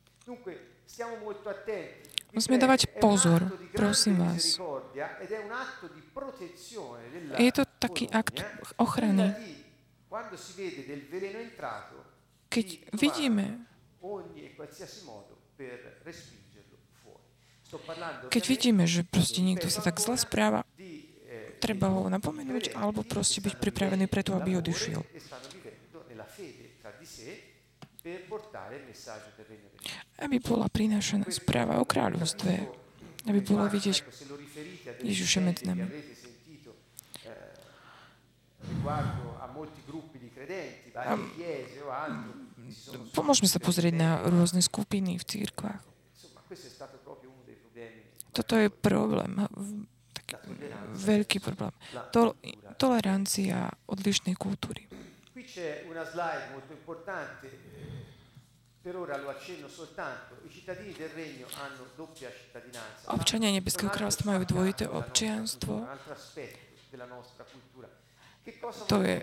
Musíme 2.33 2.57
dávať 2.57 2.89
pozor, 2.97 3.45
prosím 3.77 4.25
vás. 4.25 4.57
Je 7.37 7.53
to 7.53 7.63
taký 7.77 8.09
akt 8.09 8.41
ochrany. 8.81 9.33
Keď 12.53 12.67
vidíme, 12.93 13.47
keď 18.29 18.45
vidíme, 18.45 18.85
že 18.85 19.01
proste 19.09 19.41
niekto 19.41 19.73
sa 19.73 19.81
tak 19.81 19.97
zle 19.97 20.17
správa, 20.21 20.69
treba 21.63 21.95
ho 21.95 22.11
napomenúť 22.11 22.75
alebo 22.75 23.07
proste 23.07 23.39
byť 23.39 23.55
pripravený 23.63 24.11
preto, 24.11 24.35
aby 24.35 24.59
odišiel. 24.59 24.99
Aby 30.19 30.37
bola 30.43 30.67
prinášaná 30.67 31.31
správa 31.31 31.79
o 31.79 31.87
kráľovstve. 31.87 32.53
Aby 33.31 33.39
bolo 33.47 33.71
vidieť 33.71 34.03
Ježiša 35.07 35.39
medzi 35.39 35.63
nami. 35.71 35.87
A 40.99 41.15
pomôžeme 43.15 43.47
sa 43.47 43.63
pozrieť 43.63 43.95
na 43.95 44.11
rôzne 44.27 44.59
skupiny 44.59 45.15
v 45.23 45.25
církvách. 45.25 45.83
Toto 48.33 48.55
je 48.59 48.67
problém 48.73 49.39
veľký 50.97 51.39
problém. 51.41 51.73
To, 52.15 52.37
tolerancia 52.77 53.69
odlišnej 53.89 54.37
kultúry. 54.37 54.89
Občania 63.07 63.51
Nebeského 63.55 63.91
kráľovstva 63.93 64.25
majú 64.27 64.43
dvojité 64.43 64.85
občianstvo. 64.91 65.87
To 68.91 68.99
je 69.07 69.17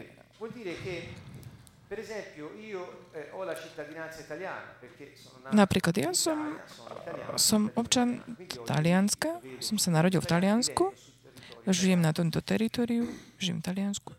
Napríklad 5.49 5.95
ja 5.97 6.11
som, 6.13 6.37
som 7.33 7.61
občan 7.73 8.21
Talianska, 8.69 9.41
som 9.57 9.81
sa 9.81 9.89
narodil 9.89 10.21
v 10.21 10.29
Taliansku, 10.29 10.93
žijem 11.65 12.01
na 12.01 12.13
tomto 12.13 12.45
teritoriu, 12.45 13.09
žijem 13.41 13.57
v 13.57 13.65
Taliansku. 13.65 14.11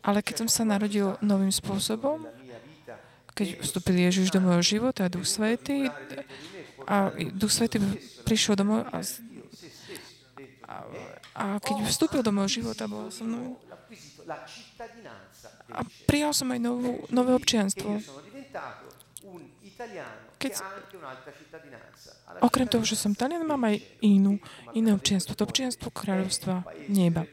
Ale 0.00 0.18
keď 0.24 0.34
som 0.40 0.48
sa 0.48 0.64
narodil 0.64 1.12
novým 1.20 1.52
spôsobom, 1.52 2.24
keď 3.36 3.60
vstúpil 3.60 4.08
Ježiš 4.08 4.32
do 4.32 4.40
môjho 4.40 4.64
života 4.64 5.04
a 5.04 5.12
Duch 5.12 5.28
Svety, 5.28 5.92
a 6.88 7.12
Duch 7.36 7.52
Svety 7.52 7.76
prišiel 8.24 8.56
do 8.56 8.64
môjho, 8.64 8.88
a, 8.88 8.98
a, 10.64 10.76
a 11.38 11.62
keď 11.62 11.86
vstúpil 11.86 12.26
do 12.26 12.34
môjho 12.34 12.62
života, 12.62 12.90
bol 12.90 13.14
som 13.14 13.30
mnou, 13.30 13.54
a 15.68 15.80
prijal 16.04 16.32
som 16.34 16.50
aj 16.52 16.60
novú, 16.60 17.06
nové 17.08 17.32
občianstvo. 17.32 18.02
Keď, 20.38 20.52
okrem 22.42 22.66
toho, 22.66 22.84
že 22.84 22.98
som 22.98 23.14
Talian, 23.14 23.46
mám 23.46 23.62
aj 23.64 23.78
inú, 24.02 24.42
iné 24.74 24.90
občianstvo. 24.92 25.38
To 25.38 25.46
občianstvo 25.46 25.88
kráľovstva 25.94 26.66
neba. 26.90 27.24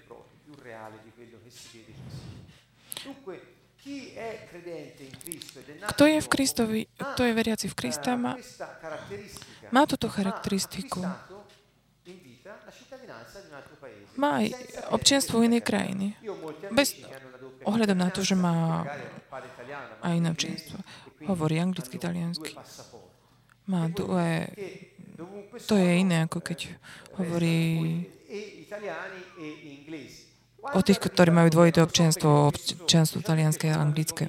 Kto 5.94 6.04
je 6.10 6.18
v 6.18 6.28
Kristovi, 6.32 6.82
kto 6.98 7.22
je 7.22 7.34
veriaci 7.34 7.66
v 7.70 7.76
Krista, 7.78 8.18
má, 8.18 8.34
má 9.70 9.86
túto 9.86 10.10
charakteristiku 10.10 11.06
má 14.16 14.44
aj 14.44 14.56
občianstvo 14.92 15.44
inej 15.44 15.64
krajiny. 15.64 16.16
Bez 16.72 16.96
ohľadom 17.66 17.98
na 17.98 18.10
to, 18.14 18.22
že 18.22 18.36
má 18.38 18.86
aj 20.04 20.14
iné 20.16 20.30
občianstvo. 20.32 20.78
Hovorí 21.26 21.58
anglicky, 21.60 21.98
italiansky. 21.98 22.54
Má 23.66 23.90
dve... 23.90 24.52
To 25.72 25.80
je 25.80 25.92
iné, 26.04 26.28
ako 26.28 26.44
keď 26.44 26.76
hovorí 27.16 28.04
o 30.76 30.82
tých, 30.84 31.00
ktorí 31.00 31.32
majú 31.32 31.50
dvojité 31.54 31.80
občianstvo, 31.82 32.52
občianstvo 32.52 33.24
talianské 33.24 33.72
a 33.72 33.80
anglické. 33.80 34.28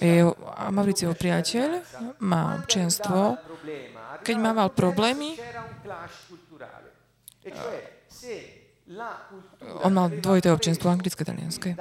Jeho, 0.00 0.32
Mauricio 0.72 1.12
priateľ 1.12 1.84
má 2.24 2.56
občianstvo, 2.64 3.36
keď 4.24 4.36
mával 4.40 4.72
problémy, 4.72 5.36
on 9.82 9.92
mal 9.92 10.12
dvojité 10.12 10.52
občianstvo, 10.52 10.90
anglické, 10.92 11.24
talianské. 11.24 11.72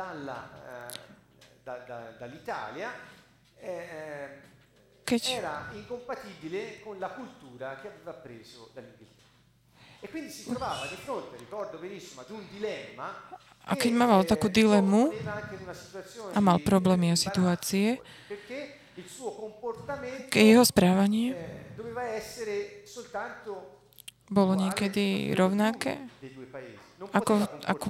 Keď 5.04 5.24
a 13.64 13.74
keď 13.80 13.92
mal 13.96 14.24
takú 14.28 14.52
dilemu 14.52 15.16
a 16.36 16.40
mal 16.44 16.60
problémy 16.60 17.16
a 17.16 17.18
situácie, 17.20 18.04
jeho 20.32 20.64
správanie 20.68 21.36
bolo 24.28 24.54
niekedy 24.60 25.32
rovnaké, 25.36 26.04
ako, 27.12 27.34
ako, 27.68 27.88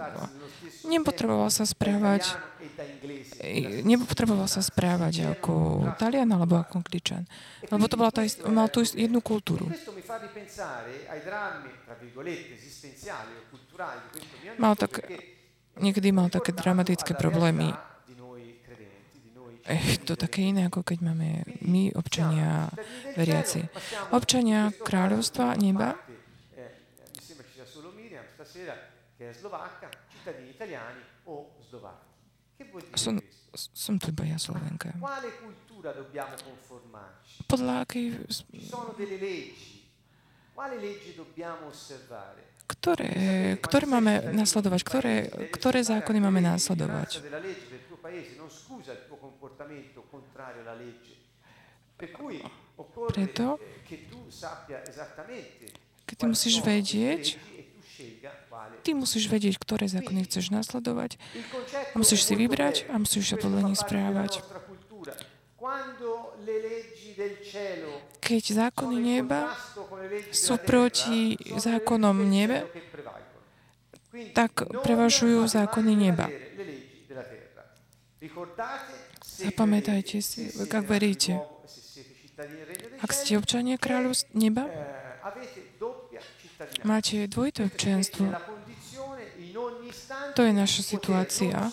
nepotreboval 0.90 1.50
sa 1.54 1.68
správať 1.68 2.34
nepotreboval 3.84 4.48
sa 4.48 4.64
správať 4.64 5.36
ako 5.38 5.86
Talian 6.00 6.32
alebo 6.32 6.58
ako 6.58 6.82
Angličan. 6.82 7.28
Lebo 7.68 7.86
to 7.92 8.00
bola 8.00 8.12
tá, 8.12 8.24
mal 8.50 8.68
tú 8.72 8.82
jednu 8.82 9.20
kultúru. 9.20 9.68
Mal 14.58 14.74
tak, 14.80 14.92
niekedy 15.78 16.10
mal 16.16 16.28
také 16.32 16.52
dramatické 16.56 17.14
problémy. 17.14 17.74
Eh, 19.64 19.96
to 20.04 20.20
také 20.20 20.52
iné, 20.52 20.68
ako 20.68 20.84
keď 20.84 21.00
máme 21.08 21.48
my, 21.64 21.96
občania 21.96 22.68
veriaci. 23.16 23.64
Občania 24.12 24.76
kráľovstva 24.76 25.56
neba 25.56 25.96
che 27.56 27.64
è 27.64 27.64
slovacca, 27.64 27.64
cittadini 27.64 27.64
italiani 27.64 27.64
o 27.64 27.72
slovacchi. 27.72 28.02
Che 28.04 28.42
vuol 28.44 28.52
dire 28.52 28.92
som, 32.98 33.20
questo? 33.20 33.70
Som 33.74 33.96
tu 34.02 34.10
iba 34.10 34.26
ja 34.26 34.38
Slovenka. 34.42 34.90
Quale 34.98 35.30
cultura 35.38 35.94
dobbiamo 35.94 36.34
conformarci? 36.42 37.46
Podľa 37.46 37.74
akej... 37.86 38.06
Ci 38.28 38.66
sono 38.66 38.94
delle 38.98 39.18
leggi. 39.22 39.86
Quale 40.54 40.78
legge 40.78 41.14
dobbiamo 41.14 41.70
osservare? 41.70 42.54
Ktoré, 42.64 43.58
ktoré 43.60 43.86
máme 43.86 44.32
nasledovať? 44.32 44.82
Ktoré, 44.88 45.16
ktoré 45.52 45.84
zákony 45.84 46.20
máme 46.24 46.40
nasledovať? 46.40 47.20
Preto, 53.14 53.46
keď 56.04 56.20
musíš 56.24 56.56
vedieť, 56.64 57.38
Ty 58.84 58.90
musíš 58.98 59.30
vedieť, 59.30 59.62
ktoré 59.62 59.86
zákony 59.86 60.26
chceš 60.26 60.50
nasledovať. 60.50 61.22
Musíš 61.94 62.26
si 62.26 62.34
vybrať 62.34 62.90
a 62.90 62.98
musíš 62.98 63.34
sa 63.34 63.38
podľa 63.38 63.70
nich 63.70 63.80
správať. 63.80 64.42
Keď 68.20 68.44
zákony 68.44 68.98
neba 69.00 69.56
sú 70.34 70.60
proti 70.60 71.40
zákonom 71.56 72.18
nebe, 72.28 72.68
tak 74.36 74.68
prevažujú 74.84 75.48
zákony 75.48 75.94
neba. 75.96 76.28
Zapamätajte 79.24 80.22
si, 80.22 80.52
ak 80.52 80.86
veríte, 80.86 81.42
ak 83.02 83.12
ste 83.12 83.36
občania 83.40 83.76
kráľovstva 83.82 84.32
neba, 84.36 84.64
máte 86.84 87.28
dvojité 87.28 87.66
občianstvo. 87.68 88.30
To 90.34 90.42
je 90.42 90.54
naša 90.54 90.82
situácia. 90.82 91.70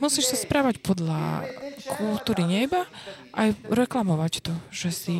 Musíš 0.00 0.24
sa 0.32 0.36
správať 0.38 0.80
podľa 0.80 1.48
kultúry 1.98 2.44
neba 2.44 2.88
aj 3.36 3.52
reklamovať 3.68 4.32
to, 4.44 4.54
že 4.72 4.90
si, 4.92 5.16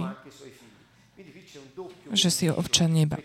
že 2.13 2.29
si 2.33 2.45
občan 2.49 2.93
neba. 2.93 3.19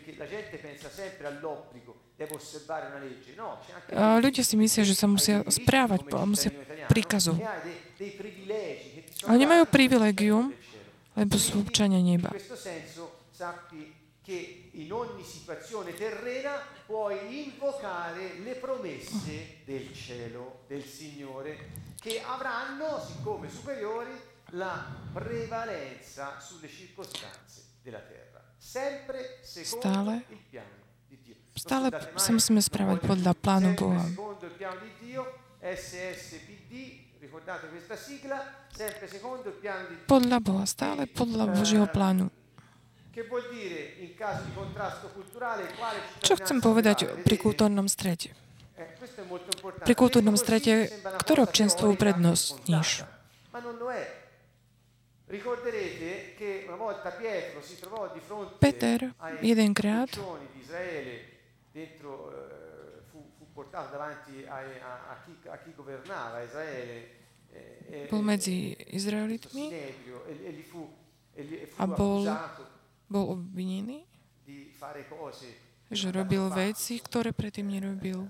Ľudia 3.95 4.43
si 4.43 4.56
myslia, 4.60 4.84
že 4.84 4.95
sa 4.98 5.08
musia 5.08 5.45
správať, 5.48 6.12
musia 6.28 6.52
príkazu. 6.91 7.39
Ale 9.28 9.36
nemajú 9.39 9.63
privilegium, 9.67 10.52
e 11.19 11.27
posluccenia 11.27 11.99
neba. 11.99 12.27
In 12.27 12.34
questo 12.34 12.55
senso 12.55 13.25
sappi 13.32 13.93
che 14.21 14.69
in 14.73 14.91
ogni 14.93 15.23
situazione 15.23 15.93
terrena 15.93 16.62
puoi 16.86 17.45
invocare 17.45 18.39
le 18.39 18.55
promesse 18.55 19.62
del 19.65 19.93
cielo, 19.93 20.63
del 20.67 20.84
Signore, 20.84 21.95
che 21.99 22.21
avranno, 22.21 23.03
siccome 23.05 23.49
superiori, 23.49 24.12
la 24.51 24.86
prevalenza 25.13 26.39
sulle 26.39 26.69
circostanze 26.69 27.63
della 27.82 27.99
terra. 27.99 28.29
posłuchania 28.60 30.21
nieba. 30.51 30.79
Stale, 31.60 31.89
stale 31.91 32.19
sa 32.19 32.32
musíme 32.32 32.62
správať 32.63 33.03
podľa 33.03 33.34
plánu 33.36 33.75
Boha. 33.75 34.03
SSPD, 35.60 36.71
ricordate 37.19 37.67
questa 37.67 37.99
sigla, 37.99 38.68
Podľa 40.08 40.38
Boha, 40.39 40.63
stále 40.63 41.04
podľa 41.06 41.52
Božieho 41.52 41.88
plánu. 41.92 42.32
Čo 46.24 46.34
chcem 46.39 46.58
povedať 46.63 46.98
pri 47.28 47.36
kultúrnom 47.36 47.92
strete? 47.92 48.32
Eh, 48.80 48.88
pri 49.84 49.94
kultúrnom 50.00 50.39
strete, 50.39 50.88
ktoré 51.20 51.44
občianstvo 51.44 51.92
uprednostníš? 51.92 53.04
Peter 58.63 59.00
jedenkrát 59.44 60.10
bol 68.09 68.21
medzi 68.21 68.77
Izraelitmi 68.93 69.73
a 71.79 71.83
bol 71.89 72.25
bol 73.09 73.33
obvinený, 73.33 74.05
že 75.89 76.13
robil 76.13 76.45
veci, 76.53 77.01
ktoré 77.01 77.33
predtým 77.33 77.65
nerobil. 77.65 78.29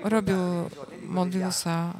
Robil, 0.00 0.42
modlil 1.04 1.52
sa. 1.52 1.92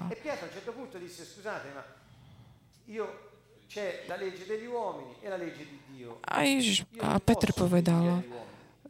A, 6.24 6.37
Ježiš, 6.40 6.88
a 7.05 7.20
Petr 7.20 7.53
povedal, 7.53 8.24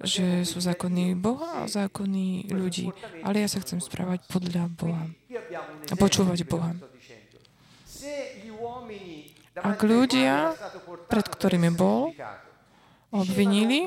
že 0.03 0.43
sú 0.43 0.59
zákony 0.59 1.15
Boha 1.15 1.63
a 1.63 1.71
zákony 1.71 2.51
ľudí. 2.51 2.91
Ale 3.23 3.47
ja 3.47 3.49
sa 3.49 3.63
chcem 3.63 3.79
správať 3.79 4.27
podľa 4.27 4.67
Boha. 4.75 5.07
A 5.91 5.95
počúvať 5.95 6.43
Boha. 6.49 6.75
Ak 9.55 9.79
ľudia, 9.87 10.51
pred 11.07 11.27
ktorými 11.31 11.71
bol, 11.71 12.11
obvinili, 13.15 13.87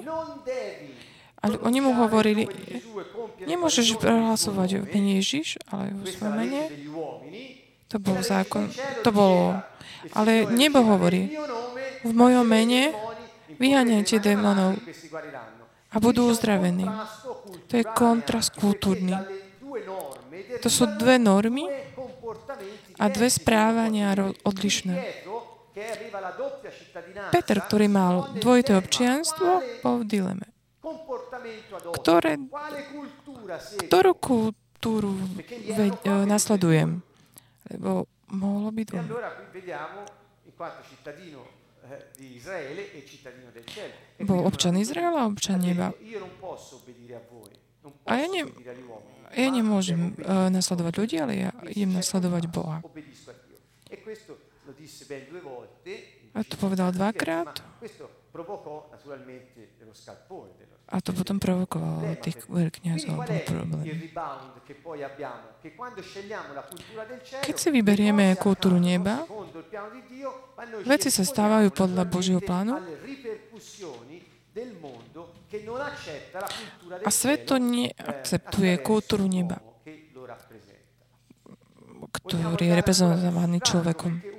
a 1.38 1.46
oni 1.54 1.80
mu 1.84 1.93
hovorili, 1.93 2.50
nemôžeš 3.46 4.02
prehlasovať 4.02 4.82
v 4.82 4.86
mene 4.89 5.12
Ježiš, 5.22 5.62
ale 5.70 5.93
v 5.93 6.08
svojom 6.08 6.34
mene. 6.34 6.62
To 7.93 8.02
bol 8.02 8.20
zákon, 8.20 8.67
to 9.06 9.12
bolo. 9.13 9.60
Ale 10.15 10.50
nebo 10.50 10.82
hovorí, 10.82 11.36
v 12.02 12.12
mojom 12.15 12.48
mene 12.48 12.96
vyháňajte 13.60 14.17
démonov 14.24 14.80
a 15.91 15.95
budú 16.04 16.28
uzdravení. 16.32 16.88
To 17.67 17.73
je 17.76 17.84
kontrast 17.95 18.56
kultúrny. 18.56 19.15
To 20.63 20.69
sú 20.71 20.89
dve 20.97 21.21
normy 21.21 21.69
a 22.97 23.06
dve 23.08 23.28
správania 23.30 24.15
odlišné. 24.43 24.95
Peter, 27.30 27.58
ktorý 27.62 27.86
mal 27.86 28.34
dvojité 28.41 28.73
občianstvo, 28.73 29.62
bol 29.86 30.02
v 30.02 30.06
dileme. 30.10 30.47
Ktoré, 32.02 32.41
ktorú 33.86 34.12
kultúru 34.17 35.13
ve, 35.78 35.93
uh, 35.93 36.26
nasledujem? 36.26 37.04
Lebo 37.69 38.10
mohlo 38.32 38.71
byť 38.73 38.86
dvom. 38.89 39.06
Bol 44.19 44.41
občan 44.45 44.78
Izraela 44.78 45.23
a 45.23 45.30
občan 45.30 45.62
neba. 45.62 45.93
A 48.06 48.12
ja, 48.19 48.28
ne, 48.28 48.41
ja 49.32 49.47
nemôžem 49.47 50.15
uh, 50.19 50.52
nasledovať 50.52 50.93
ľudí, 51.00 51.15
ale 51.19 51.34
ja 51.47 51.52
idem 51.71 51.95
nasledovať 51.95 52.43
Boha. 52.52 52.84
A 56.36 56.39
to 56.43 56.56
povedal 56.60 56.91
dvakrát. 56.91 57.56
A 60.88 61.04
to 61.04 61.12
potom 61.12 61.36
provokovalo 61.36 62.15
tých 62.23 62.39
veľkňazov, 62.47 63.19
bol 63.19 63.39
problém. 63.43 63.86
Keď 67.43 67.56
si 67.60 67.69
vyberieme 67.76 68.39
kultúru 68.39 68.80
neba, 68.80 69.28
veci 70.88 71.12
sa 71.12 71.28
stávajú 71.28 71.76
podľa 71.76 72.04
Božieho 72.08 72.39
plánu. 72.39 72.80
a 77.04 77.10
svet 77.12 77.43
to 77.43 77.60
neakceptuje 77.60 78.80
kultúru 78.80 79.28
neba, 79.28 79.60
ktorý 82.15 82.63
je 82.63 82.73
reprezentovaný 82.80 83.60
človekom 83.60 84.37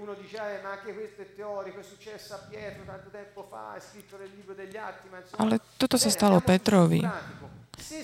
teorico, 1.34 1.80
è 1.80 1.82
successo 1.82 2.34
a 2.34 2.38
Pietro 2.48 2.84
tanto 2.84 3.10
tempo 3.10 3.42
fa, 3.48 3.74
è 3.76 3.80
scritto 3.80 4.16
nel 4.16 4.30
libro 4.34 4.54
degli 4.54 4.76
atti, 4.76 5.08
ma 5.08 5.18
insomma... 5.18 5.44
Ale 5.44 5.60
toto 5.76 5.96
sa 5.96 6.10
stalo 6.10 6.40
Petrovi. 6.40 7.00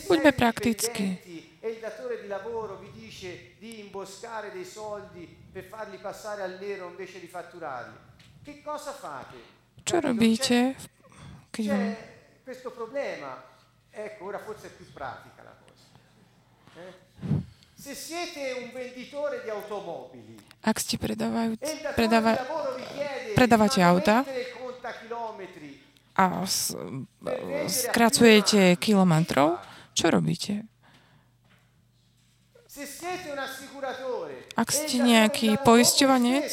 Buďme 0.07 0.33
prakticky. 0.33 1.59
E 1.61 1.69
il 1.69 1.81
datore 1.81 2.21
di 2.21 2.27
lavoro 2.27 2.77
vi 2.79 2.91
dice 2.93 3.55
di 3.59 3.81
imboscare 3.81 4.53
dei 4.53 4.65
soldi 4.65 5.27
per 5.51 5.65
farli 5.65 5.99
passare 5.99 6.43
al 6.43 6.59
nero 6.61 6.89
invece 6.89 7.21
di 7.21 7.27
fatturarli. 7.27 7.97
Che 8.43 8.63
cosa 8.63 8.93
fate? 8.93 9.53
Čo 9.85 10.01
robíte? 10.01 10.77
Keď 11.51 11.65
vám... 11.69 11.97
questo 12.45 12.71
problema. 12.71 13.43
Ecco, 13.91 14.25
ora 14.25 14.39
forse 14.39 14.69
è 14.69 14.71
più 14.71 14.91
pratica 14.93 15.43
la 15.43 15.55
cosa. 15.61 15.64
Ak 20.65 20.77
ste 20.81 20.97
predávajú, 20.97 21.61
predáva, 21.93 22.33
predávate 23.37 23.85
auta 23.85 24.25
a 26.17 26.49
skracujete 27.69 28.81
kilometrov, 28.81 29.61
čo 29.93 30.09
robíte? 30.09 30.65
Ak 34.57 34.69
ste 34.73 34.97
nejaký 35.05 35.61
poisťovanec, 35.61 36.49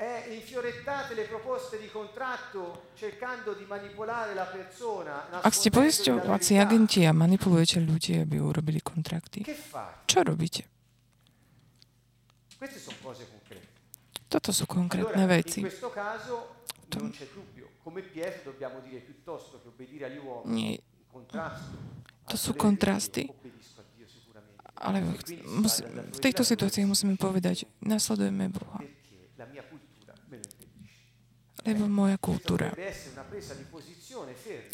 eh, 0.00 0.32
infiorettate 0.32 1.14
le 1.14 1.24
proposte 1.24 1.78
di 1.78 1.90
contratto 1.90 2.88
cercando 2.94 3.52
di 3.52 3.64
manipolare 3.68 4.32
la 4.32 4.48
persona. 4.48 5.28
Ak 5.44 5.52
ste 5.52 5.68
poisťovací 5.68 6.56
agenti 6.56 7.04
a 7.04 7.12
manipulujete 7.12 7.84
ľudí, 7.84 8.16
aby 8.16 8.40
urobili 8.40 8.80
kontrakty, 8.80 9.44
čo 10.08 10.24
robíte? 10.24 10.64
Toto 14.30 14.50
sú 14.56 14.64
konkrétne 14.64 15.28
veci. 15.28 15.60
To... 16.90 16.98
Nie. 20.48 20.80
To 22.30 22.36
sú 22.38 22.50
kontrasty. 22.56 23.28
Ale 24.80 25.04
musí, 25.44 25.84
v 25.84 26.20
tejto 26.24 26.40
situácii 26.40 26.88
musíme 26.88 27.20
povedať, 27.20 27.68
nasledujeme 27.84 28.48
Boha. 28.48 28.80
Lebo 31.64 31.84
moja 31.88 32.16
kultúra 32.16 32.72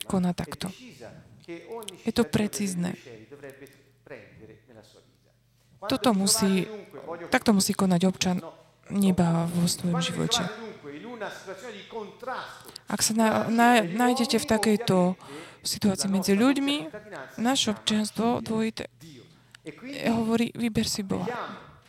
koná 0.06 0.32
takto. 0.32 0.70
Je 2.02 2.12
to 2.14 2.24
precízne. 2.26 2.94
Toto 5.86 6.10
musí, 6.16 6.66
takto 7.30 7.52
musí 7.52 7.76
konať 7.76 8.00
občan 8.08 8.36
neba 8.90 9.44
vo 9.50 9.68
svojom 9.68 10.00
živote. 10.00 10.42
Ak 12.86 13.00
sa 13.02 13.12
na, 13.14 13.26
na, 13.50 13.68
nájdete 13.82 14.38
v 14.40 14.46
takejto 14.46 14.98
situácii 15.66 16.08
medzi 16.10 16.32
ľuďmi, 16.38 16.76
naše 17.42 17.74
občianstvo 17.74 18.40
dvojité 18.40 18.86
hovorí, 20.06 20.54
vyber 20.54 20.86
si 20.86 21.02
Boha. 21.02 21.26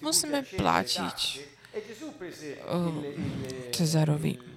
Musíme 0.00 0.38
platiť 0.42 1.18
Cezarovi 3.72 4.56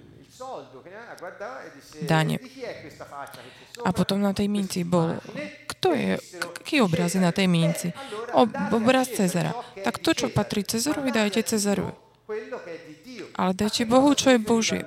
dane. 2.02 2.36
A 3.84 3.90
potom 3.92 4.18
na 4.24 4.32
tej 4.32 4.48
minci 4.48 4.88
bol, 4.88 5.20
kto 5.68 5.92
je, 5.92 6.16
aký 6.64 6.80
obraz 6.80 7.12
je 7.12 7.20
na 7.20 7.32
tej 7.32 7.44
minci? 7.48 7.92
obraz 8.72 9.12
Cezara. 9.12 9.52
Tak 9.84 10.00
to, 10.00 10.16
čo 10.16 10.26
patrí 10.32 10.64
Cezarovi, 10.64 11.12
dajte 11.12 11.44
Cezarovi. 11.44 11.92
Ale 13.36 13.52
dajte 13.52 13.84
Bohu, 13.84 14.16
čo 14.16 14.32
je 14.32 14.38
Božie. 14.40 14.82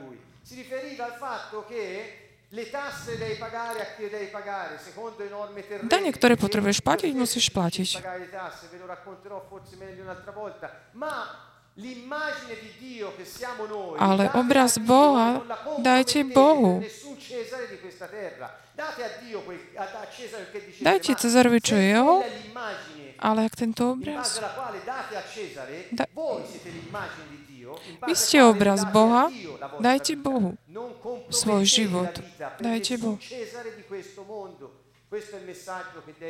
Dane, 5.89 6.09
ktoré 6.13 6.37
potrebuješ 6.37 6.85
platiť, 6.85 7.11
musíš 7.17 7.49
platiť. 7.49 7.89
Ale 13.97 14.23
obraz 14.37 14.77
Boha 14.77 15.41
dajte 15.81 16.21
Bohu. 16.29 16.85
Dajte 20.81 21.11
Cezarovi, 21.17 21.57
čo 21.57 21.73
je 21.73 21.85
jeho, 21.89 22.21
ale 23.17 23.39
ak 23.49 23.53
tento 23.57 23.97
obraz... 23.97 24.37
Da... 25.89 26.05
Vy 28.07 28.13
ste 28.15 28.43
obraz 28.43 28.85
Boha, 28.87 29.31
dajte 29.79 30.15
Bohu 30.15 30.57
svoj 31.29 31.65
život. 31.65 32.11
Dajte 32.61 32.97
Bohu. 32.97 33.17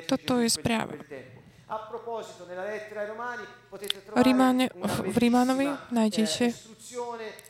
Toto 0.07 0.33
je 0.39 0.49
správa. 0.49 0.93
Rimane, 4.13 4.69
v 4.83 5.15
Rímanovi 5.17 5.67
nájdete 5.89 6.53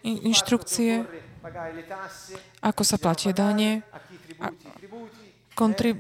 inštrukcie, 0.06 1.04
ako 2.62 2.82
sa 2.86 2.98
platia 3.02 3.34
dane, 3.36 3.84
kontrib- 5.58 6.00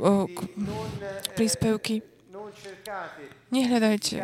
príspevky. 1.35 2.05
Nehľadajte 3.51 4.15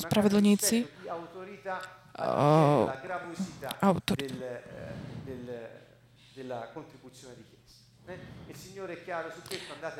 spravodlivníci 0.00 0.86
autoritu. 3.80 4.34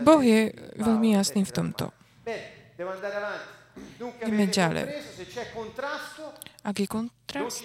Boh 0.04 0.20
je 0.20 0.52
veľmi 0.76 1.08
jasný 1.16 1.42
v 1.48 1.52
tomto. 1.52 1.90
Ideme 4.24 4.46
ďalej. 4.50 4.86
Ak 6.64 6.76
je 6.80 6.86
kontrast, 6.88 7.64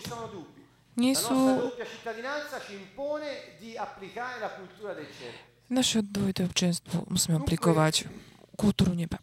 nie 0.99 1.15
sú... 1.15 1.71
Naše 5.69 6.01
dvojité 6.01 6.41
občenstvo 6.49 7.05
musíme 7.13 7.37
aplikovať 7.39 8.09
kultúru 8.57 8.97
neba. 8.97 9.21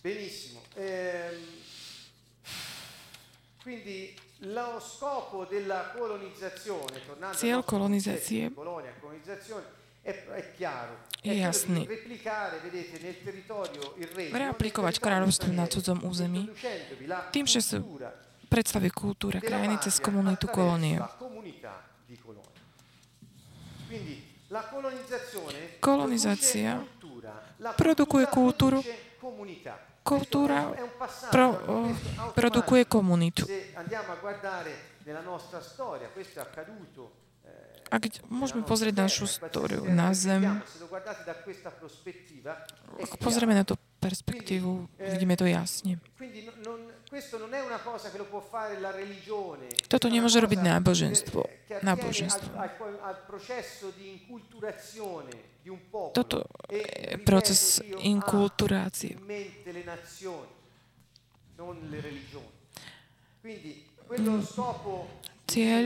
Benissimo. 0.00 0.62
Ehm, 0.74 1.42
quindi 3.62 4.14
lo 4.42 4.80
scopo 4.80 5.44
della 5.44 5.90
colonizzazione, 5.94 7.04
tornando 7.04 7.36
Cieľ 7.36 7.64
kolonizácie 7.66 8.54
je 11.20 11.34
jasný. 11.34 11.82
Reaplikovať 14.30 14.94
kráľovstvo 15.02 15.50
na 15.50 15.66
cudzom 15.66 16.06
území 16.06 16.46
tým, 17.34 17.44
že 17.50 17.60
sa 17.60 17.82
predstaví 18.46 18.88
kultúra 18.94 19.42
krajiny 19.42 19.76
cez 19.82 19.98
komunitu 19.98 20.46
kolónie. 20.48 21.02
Kolonizácia 25.82 26.80
produkuje 27.76 28.24
kultúru, 28.30 28.80
kultúra 30.08 30.72
pro, 31.28 31.60
produkuje 32.32 32.88
komunitu. 32.88 33.44
Ak 37.88 38.04
môžeme 38.28 38.68
pozrieť 38.68 38.94
našu 39.00 39.24
históriu 39.24 39.84
na 39.88 40.12
Zem, 40.12 40.44
ak 43.00 43.12
pozrieme 43.16 43.56
na 43.56 43.64
tú 43.64 43.80
perspektívu, 44.00 44.88
vidíme 45.00 45.36
to 45.36 45.48
jasne. 45.48 45.96
Toto 49.88 50.06
nemôže 50.12 50.38
robiť 50.44 50.60
náboženstvo. 50.60 51.40
náboženstvo. 51.80 52.52
Toto 56.14 56.44
je 56.70 57.18
proces 57.22 57.82
inkulturácie. 58.02 59.16
Cieľ 65.48 65.84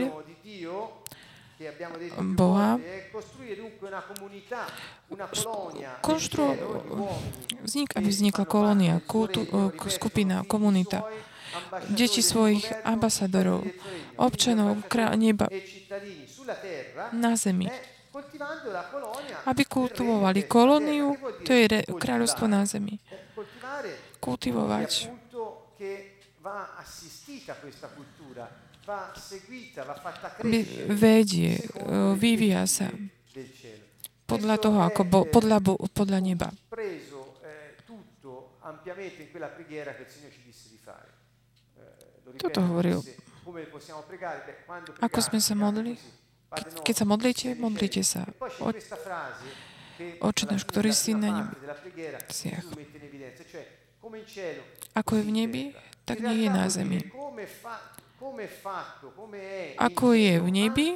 Boha 2.35 2.75
konštru, 6.01 6.45
vznik, 7.63 7.89
aby 7.95 8.09
vznikla 8.09 8.45
kolónia, 8.45 8.99
kultu, 9.05 9.45
skupina, 9.87 10.43
komunita, 10.43 11.05
deti 11.93 12.19
svojich 12.19 12.67
ambasadorov, 12.83 13.63
občanov 14.17 14.81
neba 15.15 15.47
na 17.13 17.37
zemi, 17.37 17.69
aby 19.45 19.63
kultivovali 19.65 20.45
kolóniu, 20.45 21.17
to 21.41 21.51
je 21.53 21.81
kráľovstvo 21.89 22.45
na 22.45 22.61
zemi. 22.65 23.01
Kultivovať 24.21 25.09
vedie, 30.91 31.51
eh, 31.55 32.13
vyvíja 32.15 32.67
sa 32.67 32.91
podľa 34.27 34.55
toho, 34.59 34.79
ako 34.83 35.01
bo, 35.07 35.19
podľa, 35.27 35.57
bo, 35.63 35.73
podľa 35.91 36.19
neba. 36.19 36.51
Eh, 36.51 36.99
eh, 37.47 37.79
Toto 42.39 42.59
hovoril. 42.61 42.99
Ako 45.03 45.19
sme 45.19 45.39
sa 45.43 45.55
modlili? 45.55 46.22
Keď 46.83 46.95
sa 46.95 47.05
modlíte, 47.05 47.47
modlite 47.57 48.01
sa. 48.05 48.29
Oče 50.21 50.43
náš, 50.49 50.63
ktorý 50.65 50.91
si 50.93 51.17
na 51.17 51.49
nebesiach. 51.49 52.65
Ako 54.93 55.11
je 55.17 55.23
v 55.23 55.31
nebi, 55.31 55.63
tak 56.03 56.19
nie 56.19 56.45
je 56.45 56.49
na 56.51 56.65
zemi. 56.69 56.99
ako 59.77 60.05
je 60.13 60.33
v 60.39 60.49
nebi, 60.51 60.87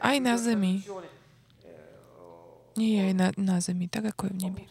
aj 0.00 0.16
na 0.20 0.34
zemi. 0.36 0.84
Nie 2.76 2.90
je 2.92 3.00
aj 3.08 3.14
na, 3.16 3.28
na 3.40 3.56
zemi, 3.64 3.88
tak 3.88 4.12
ako 4.12 4.28
je 4.28 4.32
v 4.32 4.38
nebi. 4.44 4.62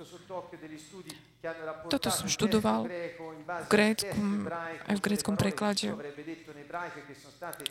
Toto 1.89 2.09
som 2.09 2.25
študoval 2.25 2.89
v 2.89 3.67
gréckom, 3.69 4.49
aj 4.89 4.95
v 4.97 5.01
gréckom 5.01 5.35
preklade, 5.37 5.93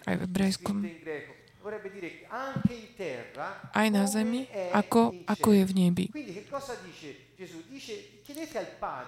aj 0.06 0.14
v 0.14 0.20
hebrejskom. 0.26 0.78
Aj 3.72 3.88
na 3.88 4.04
zemi, 4.04 4.44
ako, 4.72 5.16
ako 5.24 5.48
je 5.52 5.64
v 5.64 5.72
nebi. 5.72 6.04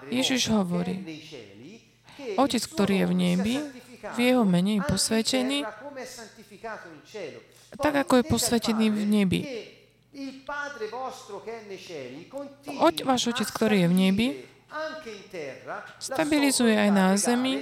Ježiš 0.09 0.42
hovorí, 0.49 0.97
Otec, 2.40 2.62
ktorý 2.64 3.05
je 3.05 3.07
v 3.07 3.14
nebi, 3.14 3.55
v 4.16 4.19
jeho 4.19 4.45
mene 4.49 4.81
je 4.81 4.83
posvetený, 4.88 5.59
tak 7.77 7.95
ako 8.07 8.12
je 8.16 8.25
posvetený 8.25 8.87
v 8.88 9.03
nebi. 9.05 9.40
Oť, 12.81 12.97
váš 13.05 13.23
Otec, 13.37 13.49
ktorý 13.53 13.85
je 13.85 13.88
v 13.92 13.97
nebi, 14.01 14.27
stabilizuje 16.01 16.73
aj 16.73 16.90
na 16.90 17.07
zemi, 17.21 17.61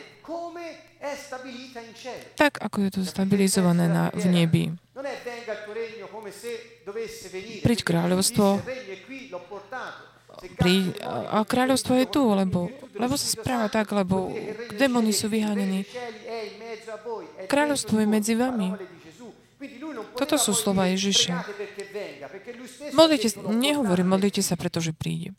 tak 2.34 2.52
ako 2.64 2.76
je 2.88 2.90
to 2.96 3.00
stabilizované 3.04 3.86
na, 3.88 4.08
v 4.14 4.24
nebi. 4.28 4.64
Príď 7.60 7.80
kráľovstvo, 7.84 8.64
pri, 10.58 10.74
a 11.04 11.44
kráľovstvo 11.44 11.92
je 12.00 12.06
tu, 12.08 12.22
lebo, 12.32 12.72
lebo 12.96 13.14
sa 13.14 13.28
správa 13.28 13.68
tak, 13.68 13.92
lebo 13.92 14.32
démoni 14.74 15.12
sú 15.12 15.28
vyhánení. 15.28 15.84
Kráľovstvo 17.46 18.00
je 18.00 18.08
medzi 18.08 18.34
vami. 18.34 18.74
Toto 20.14 20.36
sú 20.38 20.52
slova 20.54 20.88
Ježiša. 20.92 21.42
Modlite, 22.94 23.28
nehovorím, 23.50 24.08
modlite 24.14 24.42
sa, 24.44 24.54
pretože 24.54 24.94
príde. 24.94 25.34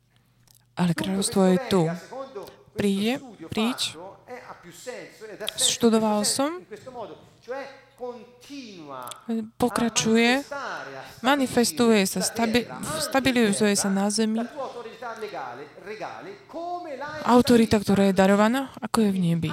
Ale 0.75 0.91
kráľovstvo 0.91 1.41
je 1.55 1.57
tu. 1.71 1.81
Príde, 2.75 3.23
príď. 3.47 3.95
Študoval 5.55 6.25
som. 6.25 6.61
Pokračuje, 9.55 10.43
manifestuje 11.23 12.03
sa, 12.03 12.19
stabi, 12.19 12.67
stabilizuje 12.99 13.73
sa 13.79 13.87
na 13.87 14.11
zemi. 14.11 14.43
Autorita, 17.23 17.79
ktorá 17.79 18.11
je 18.11 18.13
darovaná, 18.17 18.73
ako 18.83 18.97
je 19.05 19.09
v 19.15 19.19
nebi. 19.21 19.51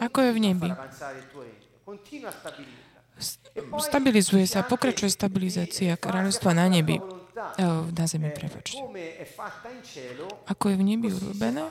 Ako 0.00 0.18
je 0.24 0.30
v 0.32 0.38
nebi. 0.40 0.68
Stabilizuje 3.76 4.46
sa, 4.48 4.64
pokračuje 4.64 5.12
stabilizácia 5.12 6.00
kráľovstva 6.00 6.56
na 6.56 6.72
nebi. 6.72 7.21
Na 7.92 8.04
zemi, 8.04 8.28
prepačte. 8.28 8.82
Ako 10.46 10.64
je 10.68 10.76
v 10.76 10.84
nebi 10.84 11.08
urobené, 11.08 11.64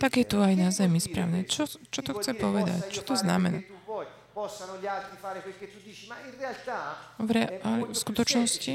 tak 0.00 0.16
je 0.16 0.24
to 0.24 0.40
aj 0.40 0.54
na 0.56 0.72
zemi 0.72 1.00
správne. 1.00 1.44
Čo, 1.44 1.68
čo 1.68 2.00
to 2.00 2.16
chce 2.20 2.32
povedať? 2.36 2.88
Čo 2.88 3.02
to 3.04 3.14
znamená? 3.16 3.60
V, 7.20 7.30
re, 7.30 7.44
v 7.62 7.94
skutočnosti 7.94 8.72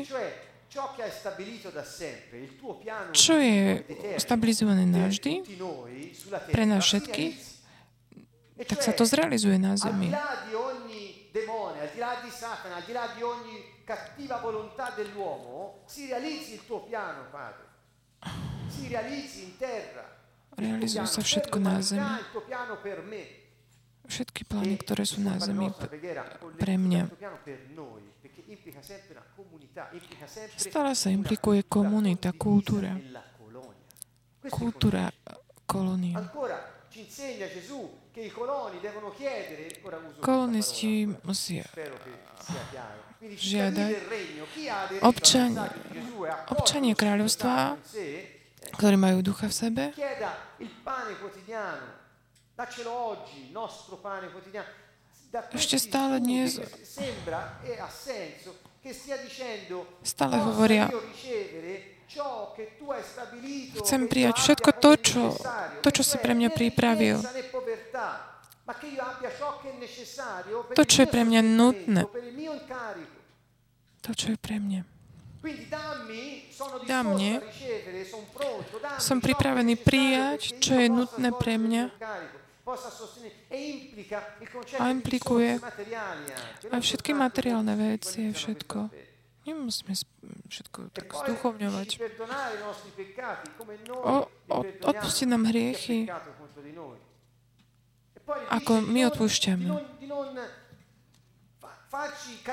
čo 3.11 3.33
je 3.41 3.61
stabilizované 4.21 4.85
navždy 4.85 5.41
pre 6.53 6.63
nás 6.69 6.85
všetkých, 6.85 7.35
tak 8.69 8.79
sa 8.85 8.93
to 8.93 9.01
zrealizuje 9.01 9.57
na 9.57 9.73
zemi. 9.73 10.13
Cattiva 13.89 14.37
volontà 14.37 14.93
dell'uomo, 14.95 15.81
si 15.87 16.05
realizzi 16.05 16.53
il 16.53 16.65
tuo 16.67 16.81
piano, 16.81 17.25
Padre. 17.31 17.65
Si 18.67 18.87
realizzi 18.87 19.41
in 19.45 19.57
terra. 19.57 20.05
Realizuje 20.53 21.09
sa 21.09 21.21
všetko 21.25 21.57
na 21.57 21.81
zemi. 21.81 22.05
Všetky 24.05 24.45
plány, 24.45 24.77
ktoré 24.77 25.09
sú 25.09 25.25
na 25.25 25.41
zemi 25.41 25.73
pre 26.61 26.77
mňa. 26.77 27.09
Stále 30.53 30.93
sa 30.93 31.09
implikuje 31.09 31.65
komunita, 31.65 32.29
kultúra. 32.37 32.93
Kultúra 34.53 35.09
kolónie. 35.65 36.13
Kolonisti 40.21 41.09
musia 41.25 41.65
žiadať 43.19 43.91
občania, 45.03 45.67
občania 46.55 46.95
kráľovstva, 46.95 47.75
ktorí 48.79 48.95
majú 48.95 49.19
ducha 49.19 49.51
v 49.51 49.55
sebe, 49.55 49.83
ešte 55.53 55.77
stále 55.77 56.19
dnes 56.23 56.57
stále 60.03 60.35
hovoria, 60.39 60.87
chcem 63.83 64.01
prijať 64.09 64.35
všetko 64.41 64.69
to, 64.79 64.91
čo, 64.97 65.21
to, 65.83 65.89
čo 65.91 66.01
si 66.01 66.15
pre 66.17 66.33
mňa 66.33 66.49
pripravil. 66.49 67.19
To, 70.75 70.83
čo 70.85 70.97
je 71.03 71.07
pre 71.09 71.23
mňa 71.25 71.41
nutné. 71.41 72.01
To, 74.05 74.11
čo 74.13 74.27
je 74.33 74.37
pre 74.37 74.57
mňa. 74.61 74.81
Dá 76.83 76.99
mne, 77.07 77.39
som 78.99 79.23
pripravený 79.23 79.79
prijať, 79.79 80.59
čo 80.59 80.75
je 80.75 80.87
nutné 80.91 81.31
pre 81.31 81.55
mňa 81.55 81.95
a 84.77 84.83
implikuje 84.93 85.57
aj 86.69 86.81
všetky 86.83 87.15
materiálne 87.17 87.73
veci, 87.73 88.29
všetko. 88.29 88.91
Nemusíme 89.49 89.93
všetko 90.45 90.93
tak 90.93 91.09
zduchovňovať. 91.09 91.89
O, 93.89 94.15
o, 94.29 94.57
odpusti 94.85 95.25
nám 95.25 95.49
hriechy, 95.49 96.05
ako 98.29 98.81
my 98.85 99.01
odpúšťame. 99.09 99.65
Farci 101.89 102.37
eh, 102.37 102.45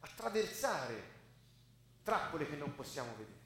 attraversare 0.00 0.96
trappole 2.02 2.46
che 2.48 2.56
non 2.56 2.74
possiamo 2.74 3.10
vedere. 3.18 3.36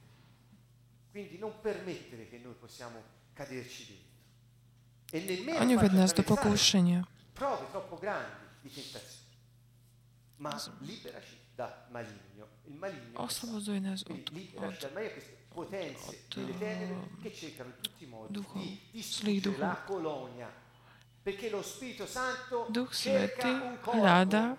Quindi 1.11 1.38
non 1.38 1.61
permettere 1.61 2.28
che 2.28 2.38
noi 2.38 2.55
possiamo 2.55 3.02
caderci 3.33 3.87
dentro. 3.87 4.11
E 5.12 5.20
nemmeno 5.20 6.09
do 6.12 6.22
pokúšania. 6.22 7.07
Prove 7.33 7.66
troppo 7.70 7.98
grandi 7.98 8.44
di 8.61 8.70
tentazione. 8.70 9.20
Ma 10.37 10.57
liberaci 10.81 11.37
da 11.55 11.87
maligno. 11.90 12.48
Il 12.64 12.76
maligno 12.76 13.20
Oslobodzuje 13.20 13.81
nás 13.81 14.05
od, 14.09 14.31
od, 14.57 14.88
od, 15.54 15.66
duchov, 18.30 18.62
zlých 18.94 19.40
duchov. 19.42 19.68
Duch 22.68 22.90
Svetý 22.90 23.52
hľada 23.94 24.58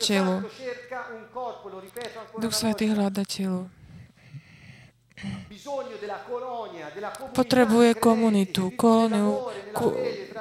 telo. 0.00 0.40
Duch 2.40 2.54
Svetý 2.56 2.84
hľada 2.88 3.22
telo. 3.28 3.68
Potrebuje 7.34 7.90
komunitu, 7.98 8.70
kolóniu, 8.78 9.50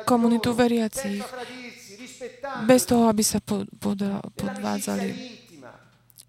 komunitu 0.05 0.53
veriacich, 0.53 1.25
bez 2.63 2.85
toho, 2.85 3.09
aby 3.09 3.23
sa 3.25 3.41
pod, 3.41 3.67
pod, 3.81 3.99
podvádzali. 4.37 5.09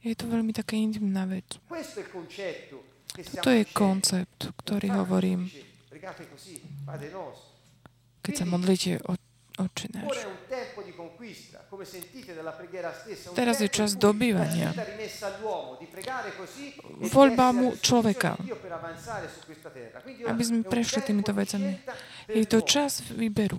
Je 0.03 0.17
to 0.17 0.25
veľmi 0.27 0.57
taká 0.57 0.75
intimná 0.75 1.29
vec. 1.29 1.61
To 3.43 3.51
je 3.51 3.65
koncept, 3.75 4.55
ktorý 4.63 4.95
hovorím. 4.95 5.51
Keď 8.23 8.33
sa 8.35 8.47
modlíte 8.47 9.03
o 9.11 9.19
Oče 9.59 9.91
náš. 9.91 10.23
Teraz 13.35 13.59
je 13.59 13.67
čas 13.67 13.99
dobývania. 13.99 14.71
Voľba 17.11 17.47
mu 17.51 17.75
človeka. 17.83 18.39
Aby 20.31 20.43
sme 20.47 20.63
prešli 20.63 21.03
týmito 21.03 21.35
vecami. 21.35 21.75
Je 22.31 22.47
to 22.47 22.63
čas 22.63 23.03
výberu. 23.11 23.59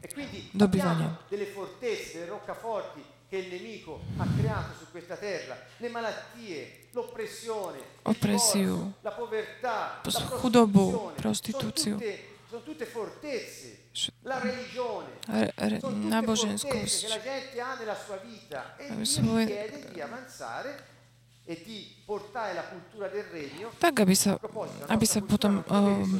E 0.00 0.54
dobývania. 0.54 1.18
Che 3.30 3.36
il 3.36 3.46
nemico 3.48 4.00
ha 4.16 4.26
creato 4.36 4.74
su 4.76 4.90
questa 4.90 5.14
terra, 5.14 5.56
le 5.76 5.88
malattie, 5.88 6.88
l'oppressione, 6.90 7.78
opresiu, 8.02 8.94
la 9.02 9.12
povertà, 9.12 10.00
la 10.02 10.24
chudobu, 10.40 11.12
prostituzione, 11.14 11.14
prostitúciu, 11.14 11.90
sono 11.90 11.98
tutte, 12.00 12.28
sono 12.48 12.62
tutte 12.62 12.84
fortezze. 12.86 13.78
La 14.22 14.38
religione, 14.40 15.18
che 15.20 15.78
náboženskosť, 15.82 17.08
la 17.08 17.20
gente 17.22 17.60
ha 17.60 17.74
nella 17.74 17.94
sua 17.94 18.16
vita 18.16 18.76
e 18.76 19.04
svoje- 19.04 19.46
ti 19.46 19.52
chiede 19.52 19.92
di 19.92 20.00
avanzare 20.00 20.86
e 21.44 21.62
di 21.64 22.02
portare 22.04 22.54
la 22.54 22.62
cultura 22.62 23.08
del 23.08 23.24
regno 23.24 23.70
tak, 23.78 24.00
aby 24.00 24.14
sa, 24.14 24.38
aby 24.86 25.06
sa 25.06 25.20
potom 25.22 25.62
di 25.62 26.18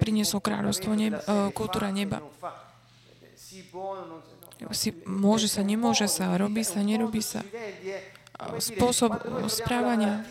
prinieslo 0.00 0.40
kráľovstvo 0.40 0.96
della 0.96 1.20
uh, 1.24 1.52
kultúra 1.52 1.92
neba. 1.92 2.20
Si, 4.70 4.94
môže 5.02 5.50
sa, 5.50 5.66
nemôže 5.66 6.06
sa, 6.06 6.30
robí 6.38 6.62
sa, 6.62 6.78
nerobí 6.78 7.18
sa. 7.18 7.42
spôsob 8.62 9.18
správania. 9.50 10.22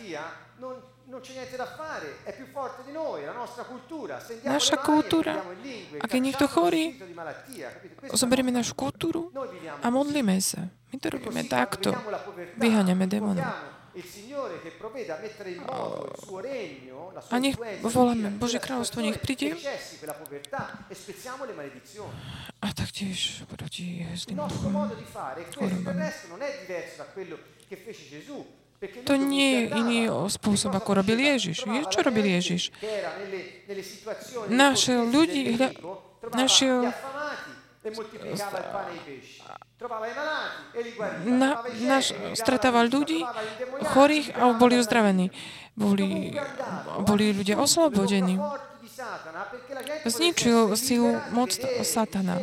Naša 4.42 4.76
kultúra. 4.80 5.34
A 6.00 6.04
keď 6.08 6.20
niekto 6.24 6.46
chorý, 6.48 6.96
Zoberieme 8.12 8.50
našu 8.50 8.74
kultúru 8.74 9.30
a 9.80 9.86
modlíme 9.92 10.34
sa. 10.42 10.72
My 10.90 10.96
to 10.98 11.06
robíme 11.12 11.46
takto. 11.46 11.94
Vyháňame 12.58 13.06
démonov. 13.06 13.46
A 17.28 17.36
nech 17.38 17.56
voláme 17.84 18.28
quella 18.32 18.58
kráľovstvo, 18.58 19.00
nech 19.00 19.20
príde. 19.20 19.52
e. 19.52 19.56
A 22.62 22.66
taktiež 22.72 23.18
proti 23.46 24.00
zlým 24.14 24.38
duchom. 24.48 24.72
To 29.04 29.14
nie 29.14 29.48
je 29.54 29.62
iný 29.76 30.00
spôsob, 30.26 30.74
ako 30.74 30.94
robil? 30.94 31.14
Ježiš. 31.14 31.62
Čo 31.86 32.02
robil 32.02 32.26
Ježiš? 32.26 32.74
Našiel 34.48 35.06
ľudí, 35.06 35.54
hľa- 35.54 35.74
našiel 36.34 36.90
Na, 41.26 41.62
naš, 41.82 42.14
stretával 42.38 42.86
ľudí 42.86 43.26
chorých 43.82 44.36
a 44.38 44.54
boli 44.54 44.78
uzdravení. 44.78 45.34
Boli, 45.74 46.36
boli 47.02 47.32
ľudia 47.34 47.58
oslobodení. 47.58 48.38
Zničil 50.06 50.76
silu 50.78 51.18
moc 51.34 51.50
Satana. 51.82 52.38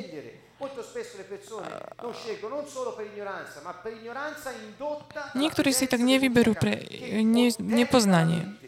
Niektorí 5.35 5.71
si 5.71 5.85
tak 5.87 6.01
nevyberú 6.03 6.51
pre 6.59 6.83
che 6.83 7.23
ne, 7.23 7.47
nepoznanie. 7.59 8.59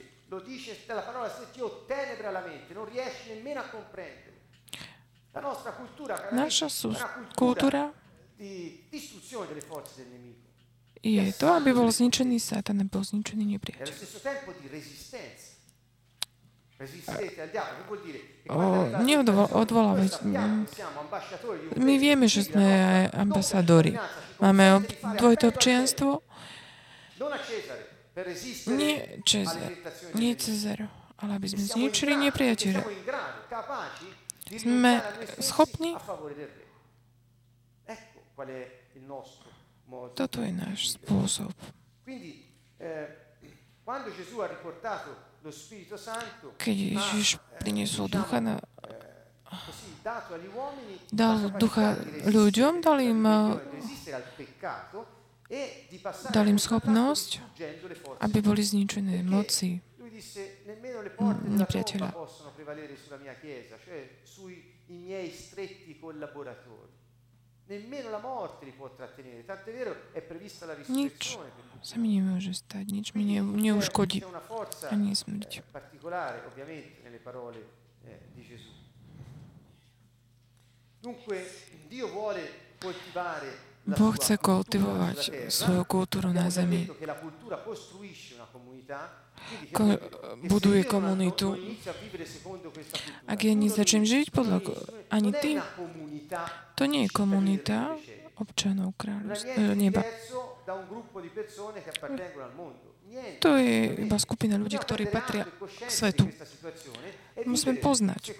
Naša 6.32 6.67
kultúra 7.36 7.91
je 11.01 11.33
to, 11.33 11.47
aby 11.53 11.69
bol 11.73 11.89
zničený 11.89 12.37
Satan 12.37 12.81
a 12.81 12.85
bol 12.85 13.01
zničený 13.01 13.57
nepriateľ. 13.57 13.87
O, 18.49 18.57
quando 18.57 18.73
è 18.73 18.93
arrivata 18.97 19.03
neodvo- 19.05 19.37
la 19.37 19.45
situazione, 19.45 19.61
odvolávať. 19.61 20.01
noi 20.01 20.09
sappiamo 20.09 20.63
che 20.65 20.73
siamo 20.73 20.99
ambasciatori 20.99 21.59
di 21.61 21.65
un 21.77 21.85
My 21.85 21.95
vieme, 22.01 22.25
že 22.25 22.41
sme 22.41 22.65
aj 22.65 23.03
ambasadori. 23.13 23.93
Máme 24.41 24.81
dvojité 25.21 25.45
občianstvo, 25.45 26.25
nie 28.65 29.21
Cezar, 29.23 29.71
nie. 30.17 30.33
Cezar, 30.35 30.89
ale 31.21 31.31
aby 31.37 31.47
sme 31.53 31.63
zničili 31.63 32.17
nepriateľa. 32.17 32.81
Sme 34.51 34.91
schopní. 35.39 35.95
a 35.95 36.01
favore 36.01 36.33
del 36.35 36.49
re. 36.49 36.65
Ecco 37.85 37.95
qual 37.95 37.95
è 37.95 37.95
il 37.95 37.95
nostro 37.95 38.25
modo. 38.25 38.30
Toto 40.15 40.37
je 40.41 40.51
náš 40.51 40.95
spôsob. 40.95 41.51
Quindi 42.03 42.47
eh, 42.79 43.37
quando 43.83 44.11
Gesù 44.15 44.39
ha 44.39 44.47
riportato 44.47 45.37
lo 45.41 45.51
Spirito 45.51 45.97
Santo, 45.97 46.55
Keď 46.55 46.75
Ježiš 46.95 47.27
eh, 47.35 47.39
priniesol 47.59 48.07
ducha 48.07 48.39
na, 48.39 48.55
eh, 48.57 49.21
dal 51.11 51.51
ducha 51.59 51.99
ľuďom, 52.29 52.79
dal 52.79 52.99
im, 53.03 53.21
dal 56.31 56.45
im 56.47 56.59
schopnosť, 56.61 57.29
aby 58.23 58.37
boli 58.39 58.63
zničené 58.63 59.21
moci. 59.27 59.81
Della 59.81 61.33
nepriateľa. 61.61 62.09
Nič 70.89 71.13
risurrezione. 71.13 71.49
per 71.55 71.63
tutti. 71.72 71.88
sa 71.88 71.95
mi 71.97 72.09
nemôže 72.19 72.53
stať, 72.53 72.86
nič 72.91 73.13
mi 73.13 73.24
ne, 73.24 73.39
Quindi 73.39 73.55
c'è- 73.55 73.61
neuškodí. 73.72 74.19
C'è 74.19 74.26
una 74.28 74.39
forza 74.39 74.89
ani 74.89 75.15
smrť. 75.15 75.57
eh, 75.57 75.63
particolare, 75.72 76.43
ovviamente, 76.45 77.01
nelle 77.03 77.17
parole 77.19 77.59
eh, 78.03 78.19
di 78.34 78.41
Gesù. 78.43 78.69
Dunque, 80.99 81.45
Dio 81.88 82.07
vuole 82.09 82.76
coltivare 82.80 83.47
la 83.47 83.70
Boh 83.88 84.13
chce 84.13 84.38
kultivovať 84.38 85.49
svoju 85.49 85.84
kultúru 85.89 86.29
na 86.29 86.49
zemi. 86.53 86.86
Ko- 89.73 89.97
buduje 90.45 90.86
komunitu. 90.86 91.57
Ak 93.25 93.41
ja 93.41 93.53
nezačnem 93.57 94.05
žiť 94.05 94.29
podľa 94.29 94.61
ani 95.09 95.32
ty, 95.34 95.57
To 96.82 96.89
nie 96.89 97.05
je 97.05 97.09
komunita 97.13 97.93
občanov 98.39 98.97
kráľovstva, 98.97 99.53
e, 99.53 99.75
neba. 99.77 100.01
To 103.43 103.49
je 103.59 103.77
iba 104.07 104.17
skupina 104.17 104.55
ľudí, 104.57 104.82
ktorí 104.82 105.05
patria 105.11 105.45
di 105.45 105.91
svetu. 105.91 106.25
Musíme 107.45 107.77
poznať. 107.77 108.34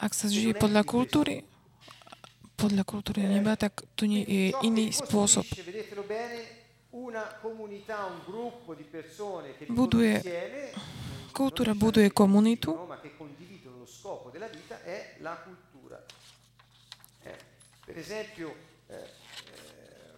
Ak 0.00 0.12
sa 0.16 0.26
žije 0.26 0.58
podľa 0.58 0.82
kultúry, 0.82 1.46
podľa 2.56 2.84
kultúry 2.88 3.28
neba, 3.28 3.54
tak 3.54 3.84
to 3.94 4.08
nie 4.08 4.24
je 4.24 4.56
iný 4.64 4.88
spôsob. 4.90 5.44
Buduje- 9.68 10.20
kultúra 11.36 11.72
buduje 11.76 12.08
komunitu. 12.10 12.72
per 17.86 17.98
esempio, 17.98 18.52
eh, 18.88 18.94
eh, 18.94 19.08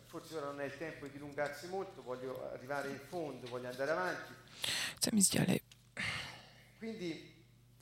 forse 0.07 0.37
ora 0.37 0.47
non 0.47 0.61
è 0.61 0.65
il 0.65 0.77
tempo 0.79 1.05
di 1.05 1.13
dilungarsi 1.13 1.67
molto, 1.69 2.03
voglio 2.03 2.51
arrivare 2.53 2.89
in 2.89 2.99
fondo, 3.09 3.47
voglio 3.49 3.69
andare 3.69 3.91
avanti. 3.91 4.33
Chcem 4.99 5.15
ísť 5.21 5.31
ďalej. 5.37 5.61
Quindi 6.79 7.11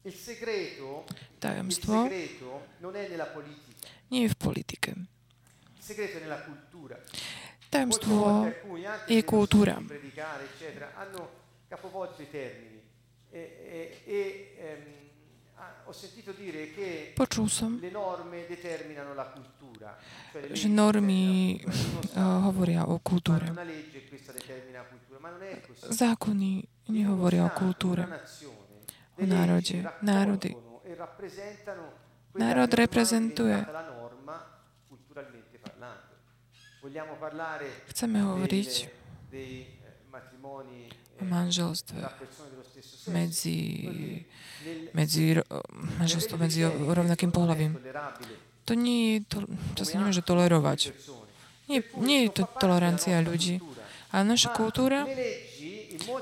il 0.02 0.14
segreto, 0.14 1.04
il 1.40 1.72
segreto 1.72 2.66
non 2.78 2.96
è 2.96 3.08
nella 3.08 3.26
politica, 3.26 3.75
nie 4.10 4.22
je 4.22 4.28
v 4.28 4.36
politike. 4.36 4.90
anche 7.76 9.14
je 9.14 9.24
kultúra. 9.24 9.78
Počul 17.14 17.48
som, 17.48 17.78
le 17.80 17.90
norme 17.90 18.46
determinano 18.46 19.14
la 19.14 19.30
cultura. 19.30 19.96
Cioè 20.32 20.48
le 20.48 20.54
že 20.54 20.68
normy 20.68 21.60
hovoria 22.14 22.88
o 22.88 22.98
kultúre. 22.98 23.52
Zákony 25.88 26.62
nehovoria 26.86 27.44
o 27.44 27.50
kultúre. 27.50 28.02
o 29.16 29.24
národe, 29.24 29.82
národy. 30.00 30.56
Národ 32.36 32.70
reprezentuje. 32.72 33.64
Chceme 37.90 38.18
hovoriť 38.22 38.70
eh, 39.34 39.66
o 40.46 40.62
eh, 40.62 41.24
manželstve 41.24 41.98
medzi, 43.10 43.58
medzi 44.94 45.40
manželstvo 45.98 46.34
medzi 46.38 46.62
rovnakým 46.66 47.30
pohľavím. 47.34 47.78
To 48.66 48.72
nie 48.74 49.18
je, 49.18 49.18
to, 49.26 49.38
to 49.78 49.82
sa 49.86 49.98
nemôže 50.02 50.22
tolerovať. 50.26 50.94
Nie, 51.66 51.82
nie 51.98 52.26
je 52.26 52.42
to 52.42 52.42
tolerancia 52.58 53.22
ľudí. 53.22 53.58
Ale 54.14 54.22
naša 54.26 54.54
kultúra, 54.54 55.06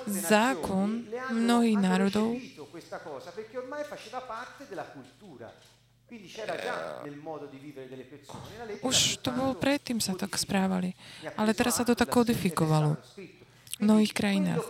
zákon 0.08 1.04
mnohých 1.32 1.78
národov 1.80 2.36
Už 8.82 8.96
to 9.22 9.28
bolo 9.32 9.52
predtým 9.58 9.98
sa 9.98 10.14
tak 10.14 10.34
správali. 10.38 10.94
Ale 11.38 11.54
teraz 11.54 11.80
sa 11.80 11.84
to 11.84 11.94
tak 11.96 12.10
kodifikovalo 12.10 12.96
v 13.78 13.80
mnohých 13.80 14.12
krajinách. 14.14 14.62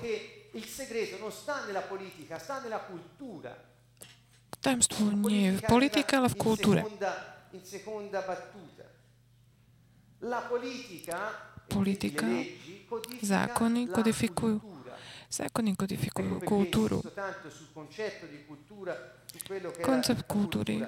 Tajemstvo 4.65 5.03
nie 5.29 5.43
je 5.45 5.53
v 5.61 5.63
politike, 5.69 6.13
ale 6.17 6.29
v 6.33 6.37
kultúre. 6.41 6.81
Politika, 11.69 12.29
zákony 13.21 13.81
kodifikujú 13.93 14.75
Zákony 15.35 15.75
kodifikujú 15.75 16.47
kultúru. 16.47 17.03
Koncept 19.83 20.23
kultúry 20.31 20.79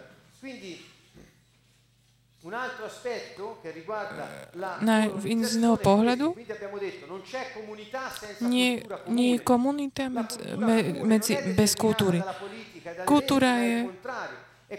na, 4.78 5.10
z 5.18 5.54
iného 5.58 5.74
pohľadu 5.74 6.30
nie, 8.46 8.86
nie 9.10 9.28
je 9.34 9.38
komunita 9.42 10.06
medzi, 10.06 10.38
medzi, 11.02 11.34
bez 11.58 11.74
kultúry. 11.74 12.22
Kultúra 13.02 13.58
je, 13.66 13.90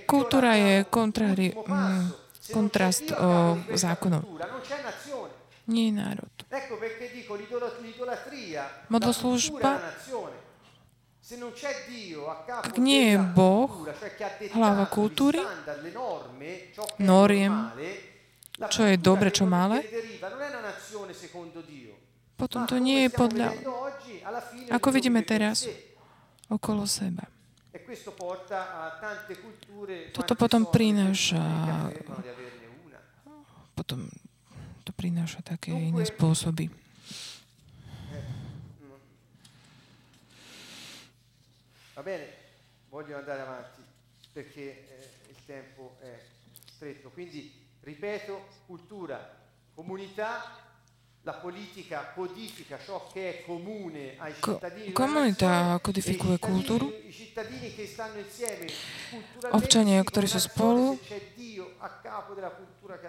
kultúra 0.07 0.55
je 0.55 0.87
kontrári, 0.87 1.51
kontrast 2.55 3.11
o 3.11 3.59
zákonom. 3.75 4.23
Nie 5.67 5.91
je 5.91 5.93
národ. 5.99 6.33
Modloslúžba 8.87 9.71
ak 12.47 12.75
nie 12.79 13.11
je 13.11 13.17
Boh, 13.35 13.67
hlava 14.55 14.87
kultúry, 14.87 15.43
noriem, 17.03 17.53
čo 18.71 18.87
je 18.87 18.95
dobre, 18.95 19.27
čo 19.35 19.43
malé, 19.43 19.83
potom 22.37 22.63
to 22.63 22.79
nie 22.79 23.05
je 23.05 23.09
podľa... 23.11 23.47
Ako 24.71 24.87
vidíme 24.95 25.19
teraz, 25.27 25.67
okolo 26.47 26.87
seba. 26.87 27.27
Toto 30.15 30.33
potom 30.33 30.61
prináša 30.71 31.43
potom 33.77 34.09
to 34.81 34.91
prináša 34.97 35.45
také 35.45 35.69
iné 35.69 36.01
spôsoby. 36.01 36.86
Va 41.97 42.03
bene, 42.03 42.27
voglio 42.89 43.17
andare 43.17 43.41
avanti 43.41 43.81
perché 44.31 44.61
eh, 44.61 45.09
il 45.29 45.35
tempo 45.47 45.97
è 45.99 46.13
stretto. 46.69 47.09
Quindi, 47.09 47.51
ripeto, 47.81 48.49
cultura, 48.67 49.35
comunità, 49.73 50.61
la 51.23 51.33
politica 51.33 52.11
codifica 52.13 52.77
ciò 52.77 53.09
che 53.11 53.39
è 53.39 53.43
comune 53.43 54.13
ai 54.19 54.35
cittadini. 54.39 54.91
Komunita 54.91 55.79
kodifikuje 55.81 56.37
kultúru. 56.37 56.93
Občania, 59.49 60.05
ktorí 60.05 60.27
sú 60.29 60.37
spolu, 60.37 61.01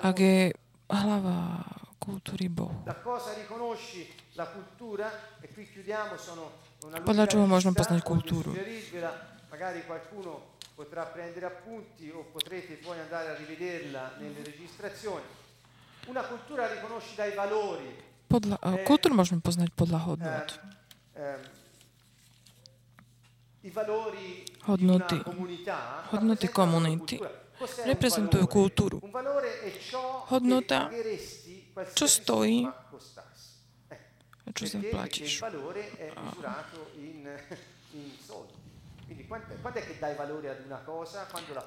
ak 0.01 0.17
je 0.17 0.57
hlava 0.89 1.61
kultúry 2.01 2.49
Boh. 2.49 2.73
Podľa 2.89 2.97
čoho 3.45 3.61
môžeme 3.61 4.09
poznať 4.33 4.57
kultúru? 4.57 5.05
Magari 5.05 5.69
qualcuno 6.09 6.45
potrà 6.49 6.57
prendere 6.57 6.68
appunti 11.45 12.11
o 12.11 12.25
potrete 12.31 12.75
poi 12.75 12.99
andare 13.01 13.31
a 13.31 13.35
rivederla 13.35 14.13
nelle 14.19 14.43
registrazioni. 14.45 15.25
Una 16.07 16.23
cultura 16.23 16.67
riconosce 16.73 17.15
dai 17.17 17.35
valori. 17.35 18.07
Podľa, 18.29 18.57
eh, 18.61 18.83
kultúru 18.85 19.15
môžeme 19.19 19.41
poznať 19.41 19.75
podľa 19.75 19.99
hodnot. 20.07 20.49
Eh, 21.19 21.43
eh, 23.67 23.75
hodnoty, 24.69 25.19
hodnoty 26.15 26.49
komunity 26.49 27.17
reprezentujú 27.85 28.47
kultúru. 28.47 29.03
Hodnota, 30.31 30.89
čo 31.93 32.07
stojí 32.07 32.69
čo 34.55 34.65
zaplatíš. 34.69 35.43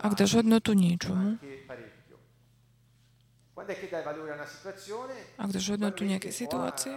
Ak 0.02 0.14
dáš 0.14 0.32
hodnotu 0.38 0.72
niečomu, 0.78 1.42
ak 5.38 5.50
dáš 5.50 5.66
hodnotu 5.74 6.02
nejakej 6.06 6.34
situácie, 6.34 6.94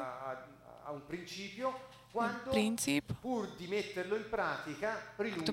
princíp, 2.53 3.05
to, 5.45 5.53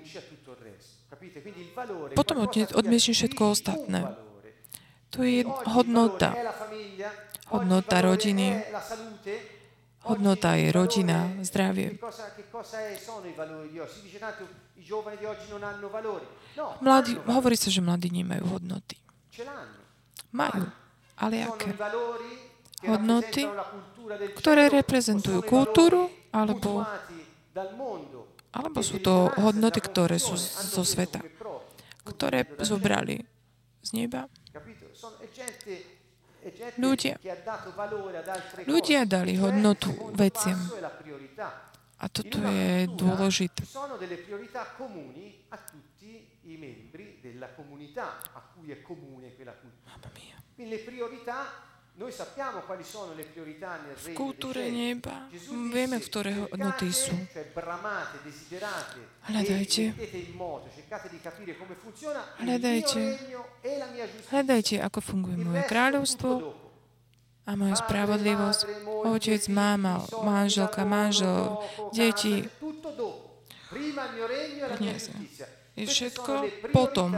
potom 2.14 2.38
odmiešni 2.78 3.14
všetko 3.18 3.42
ostatné. 3.50 4.14
To 5.12 5.26
je 5.26 5.44
hodnota. 5.48 6.32
Hodnota 7.52 7.98
rodiny, 8.00 8.64
Hodnota 10.02 10.58
je 10.58 10.74
rodina, 10.74 11.30
zdravie. 11.46 11.94
Mladí, 16.82 17.14
hovorí 17.30 17.58
sa, 17.58 17.70
že 17.70 17.82
mladí 17.86 18.10
nemajú 18.10 18.44
hodnoty. 18.58 18.98
Majú. 20.34 20.66
Ale 21.22 21.46
aké? 21.46 21.70
Hodnoty, 22.82 23.46
ktoré 24.42 24.74
reprezentujú 24.74 25.46
kultúru, 25.46 26.10
alebo, 26.34 26.82
alebo 28.50 28.80
sú 28.82 28.98
to 29.06 29.30
hodnoty, 29.38 29.86
ktoré 29.86 30.18
sú 30.18 30.34
zo 30.42 30.82
sveta, 30.82 31.22
ktoré 32.10 32.50
zobrali 32.58 33.22
z 33.86 33.90
neba. 33.94 34.26
Ľudia, 36.78 37.22
ľudia 38.66 39.06
dali 39.06 39.38
hodnotu 39.38 39.94
veciam. 40.18 40.58
A 42.02 42.10
toto 42.10 42.42
je 42.42 42.90
dôležité. 42.98 43.62
Mamma 49.86 50.10
mia. 50.18 50.38
V 54.02 54.08
kultúre 54.16 54.72
neba 54.72 55.28
vieme, 55.70 56.00
ktoré 56.00 56.34
hodnoty 56.34 56.90
sú. 56.90 57.14
Hľadajte. 59.28 59.84
Hľadajte. 62.42 63.02
Hľadajte, 64.32 64.76
ako 64.82 65.00
funguje 65.04 65.38
moje 65.46 65.64
kráľovstvo 65.68 66.32
a 67.46 67.52
moja 67.60 67.76
spravodlivosť. 67.76 68.62
Otec, 69.06 69.42
máma, 69.52 70.02
manželka, 70.24 70.88
manžel, 70.88 71.60
deti. 71.92 72.48
Peniaze. 74.80 75.12
Je 75.76 75.86
všetko 75.88 76.34
potom 76.72 77.16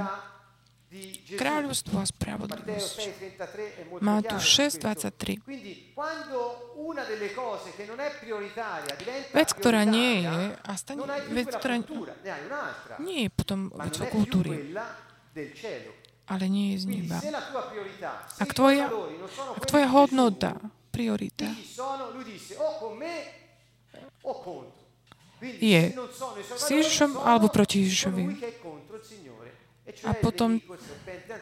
Kráľovstvo 1.34 1.96
a 1.98 2.06
spravodlivosť. 2.06 2.98
Tu 4.30 4.38
6.23. 4.38 5.42
Vec, 9.34 9.50
ktorá 9.58 9.82
nie 9.90 10.14
je, 10.22 10.38
a 10.54 10.72
stane, 10.78 11.02
vec, 11.34 11.48
ktorá 11.50 11.76
nie 13.02 13.20
je 13.26 13.30
potom 13.34 13.74
vecou 13.74 14.06
kultúry, 14.14 14.74
ale 16.30 16.46
nie 16.48 16.78
je 16.78 16.78
z 16.78 16.86
neba. 16.86 17.18
Ak 18.38 18.54
tvoja, 18.54 18.88
ak 19.58 19.64
tvoja 19.66 19.88
hodnota, 19.90 20.62
priorita. 20.94 21.50
je 25.44 25.82
s 26.56 26.66
Ježišom 26.72 27.20
alebo 27.20 27.52
proti 27.52 27.84
Ježišovi, 27.84 28.24
a 29.84 30.12
potom, 30.16 30.64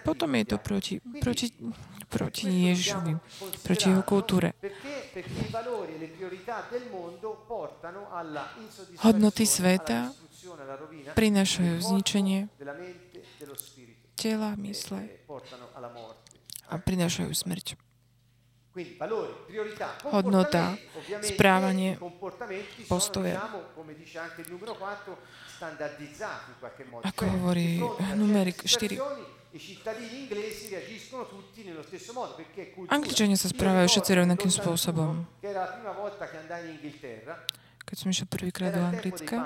potom 0.02 0.30
je 0.36 0.46
to 0.46 0.58
proti, 0.58 0.96
proti, 1.22 1.54
proti 2.10 2.48
Ježišovi, 2.74 3.14
proti 3.62 3.86
jeho 3.94 4.02
kultúre. 4.02 4.58
Hodnoty 9.06 9.44
sveta 9.46 10.10
prinášajú 11.14 11.76
zničenie 11.86 12.50
tela, 14.18 14.58
mysle 14.58 15.06
a 16.70 16.74
prinášajú 16.82 17.32
smrť. 17.34 17.78
hodnota, 20.08 20.80
správanie, 21.22 22.00
postoje. 22.88 23.36
Ako 27.06 27.24
hovorí 27.38 27.78
numerik 28.18 28.66
4. 28.66 28.98
Angličania 32.90 33.38
sa 33.38 33.48
správajú 33.52 33.88
všetci 33.94 34.12
rovnakým 34.18 34.50
spôsobom. 34.50 35.28
Keď 37.82 37.96
som 37.98 38.08
išiel 38.10 38.28
prvýkrát 38.32 38.74
do 38.74 38.82
Anglicka, 38.82 39.38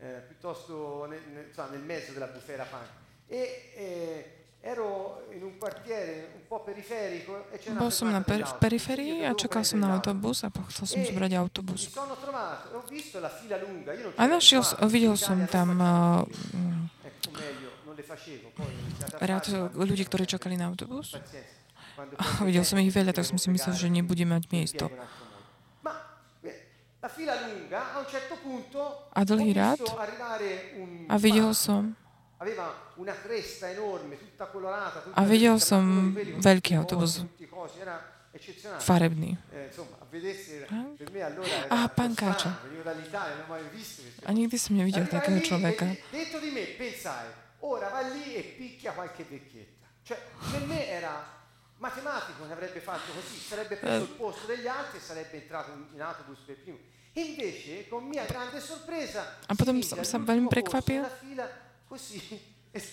eh, 0.00 0.24
piuttosto 0.26 1.06
nel, 1.06 1.20
nel, 1.28 1.52
nel 1.52 1.84
mezzo 1.84 2.16
della 2.16 2.32
bufera 2.32 2.64
punk. 2.64 2.88
E 3.28 3.70
eh, 3.76 4.39
bol 7.80 7.88
som 7.88 8.12
na 8.12 8.20
per- 8.20 8.44
periférii 8.60 9.24
a 9.24 9.32
čakal 9.32 9.64
som 9.64 9.80
na 9.80 9.96
autobus 9.96 10.44
a 10.44 10.52
chcel 10.68 10.84
som 10.84 11.00
zobrať 11.00 11.32
autobus. 11.40 11.88
A 14.20 14.24
našiel, 14.28 14.60
videl 14.84 15.16
som 15.16 15.40
tam 15.48 15.80
uh, 15.80 16.28
rád 19.16 19.72
ľudí, 19.72 20.04
ktorí 20.04 20.28
čakali 20.28 20.60
na 20.60 20.68
autobus. 20.68 21.16
A 22.00 22.48
videl 22.48 22.64
som 22.64 22.80
ich 22.80 22.88
veľa, 22.88 23.12
tak 23.12 23.28
som 23.28 23.36
si 23.36 23.52
myslel, 23.52 23.76
že 23.76 23.92
nebude 23.92 24.24
mať 24.24 24.48
miesto. 24.48 24.88
A 29.12 29.20
dlhý 29.20 29.52
rád 29.52 29.84
a 31.08 31.14
videl 31.20 31.52
som 31.52 31.92
a 35.12 35.22
videl 35.28 35.60
som 35.60 36.16
veľký 36.40 36.72
autobus, 36.80 37.20
farebný. 38.80 39.36
A 41.68 41.78
pán 41.92 42.16
Káča. 42.16 42.56
A 44.24 44.30
nikdy 44.32 44.56
som 44.56 44.72
nevidel 44.72 45.04
takého 45.04 45.36
človeka. 45.44 45.84
E. 45.84 46.00
Cioè, 50.00 50.16
per 50.50 50.64
me 50.64 50.88
era 50.88 51.22
matematico, 51.76 52.48
ne 52.48 52.56
avrebbe 52.56 52.80
fatto 52.80 53.12
così, 53.12 53.36
sarebbe 53.36 53.76
preso 53.76 54.02
il 54.08 54.16
posto 54.16 54.48
degli 54.48 54.66
altri 54.66 54.96
e 54.96 55.00
sarebbe 55.00 55.36
entrato 55.36 55.70
in 55.92 56.00
autobus 56.00 56.40
per 56.40 56.56
primo. 56.64 56.78
Invece, 57.20 57.86
con 57.86 58.08
mia 58.08 58.24
grande 58.24 58.60
sorpresa, 58.60 59.38
a 59.46 59.54
potom 59.54 59.82
som 59.84 60.00
sa 60.02 60.16
veľmi 60.18 60.48
prekvapil 60.48 61.04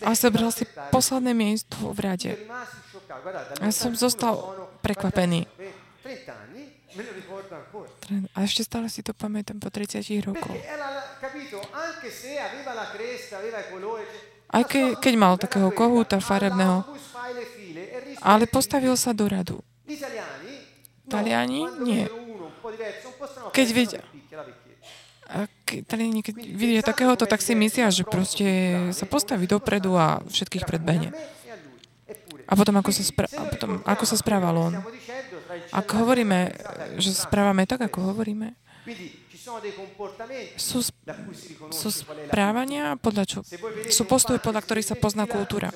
a 0.01 0.09
zobral 0.17 0.49
si 0.49 0.65
posledné 0.89 1.33
miesto 1.37 1.77
v 1.93 1.99
rade. 2.01 2.31
A 3.61 3.69
som 3.69 3.93
zostal 3.93 4.41
prekvapený. 4.81 5.45
A 8.33 8.37
ešte 8.41 8.65
stále 8.65 8.89
si 8.89 9.05
to 9.05 9.13
pamätám 9.13 9.61
po 9.61 9.69
30 9.69 10.01
rokoch. 10.25 10.57
Aj 14.47 14.63
ke, 14.63 14.95
keď 14.97 15.13
mal 15.19 15.37
takého 15.37 15.69
kohúta 15.69 16.17
farebného, 16.17 16.87
ale 18.23 18.49
postavil 18.49 18.97
sa 18.97 19.13
do 19.13 19.29
radu. 19.29 19.61
Taliani? 21.07 21.61
Nie. 21.85 22.09
Keď 23.53 23.67
vidia, 25.27 25.43
a 25.83 26.23
keď 26.23 26.35
vidia 26.35 26.81
takéhoto, 26.81 27.27
tak 27.27 27.43
si 27.43 27.51
myslia, 27.53 27.91
že 27.91 28.07
proste 28.07 28.47
sa 28.95 29.03
postaví 29.03 29.45
dopredu 29.45 29.93
a 29.99 30.23
všetkých 30.23 30.63
predbehne. 30.63 31.11
A 32.47 32.55
potom, 32.55 32.79
ako 32.79 32.95
sa, 32.95 33.03
spra- 33.03 33.31
a 33.35 33.43
potom, 33.51 33.83
ako 33.83 34.03
sa 34.07 34.15
správal 34.15 34.55
on. 34.55 34.73
Ak 35.75 35.87
hovoríme, 35.91 36.55
že 36.95 37.11
správame 37.11 37.67
tak, 37.67 37.83
ako 37.91 38.15
hovoríme, 38.15 38.55
sú, 40.55 40.79
sú 41.71 41.87
správania, 41.91 42.95
podľa 42.95 43.23
čo? 43.27 43.39
Sú 43.91 44.07
postoje, 44.07 44.39
podľa 44.39 44.63
ktorých 44.63 44.87
sa 44.87 44.95
pozná 44.95 45.27
kultúra. 45.27 45.75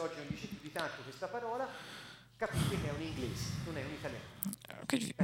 Keď, 4.87 5.15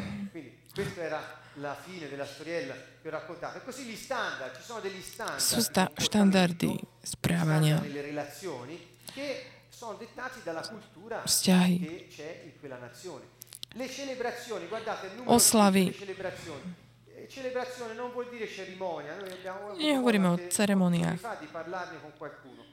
la 1.55 1.75
fine 1.75 2.07
della 2.07 2.25
storiella 2.25 2.75
che 3.01 3.07
ho 3.07 3.11
raccontato. 3.11 3.57
E 3.57 3.63
così 3.63 3.84
gli 3.84 3.95
standard, 3.95 4.55
ci 4.55 4.61
sono 4.61 4.80
degli 4.80 5.01
standard. 5.01 5.39
Sú 5.39 5.59
sta- 5.59 5.89
štandardy 5.95 6.80
správania. 7.01 7.80
Nelle 7.80 8.01
relazioni 8.01 8.95
che 9.11 9.45
sono 9.69 9.93
dettati 9.97 10.39
dalla 10.43 10.61
cultura 10.67 11.21
Vzťahy. 11.23 11.80
che 11.80 12.07
c'è 12.09 12.41
in 12.45 12.59
quella 12.59 12.78
nazione. 12.78 13.25
Le 13.73 13.89
celebrazioni, 13.89 14.67
guardate 14.67 15.07
il 15.07 15.13
numero 15.13 15.34
Oslavy. 15.34 15.86
di 15.86 15.93
celebrazioni. 15.97 16.73
Eh, 17.05 17.28
celebrazione 17.30 17.93
non 17.93 18.11
vuol 18.11 18.30
dire 18.30 18.47
cerimonia. 18.47 19.15
Noi 19.15 19.32
abbiamo 19.32 19.73
Nehovoríme 19.75 20.28
o 20.28 20.47
ceremoniách. 20.47 21.39
di 21.39 21.47
parlarne 21.47 21.99
con 22.01 22.11
qualcuno. 22.17 22.63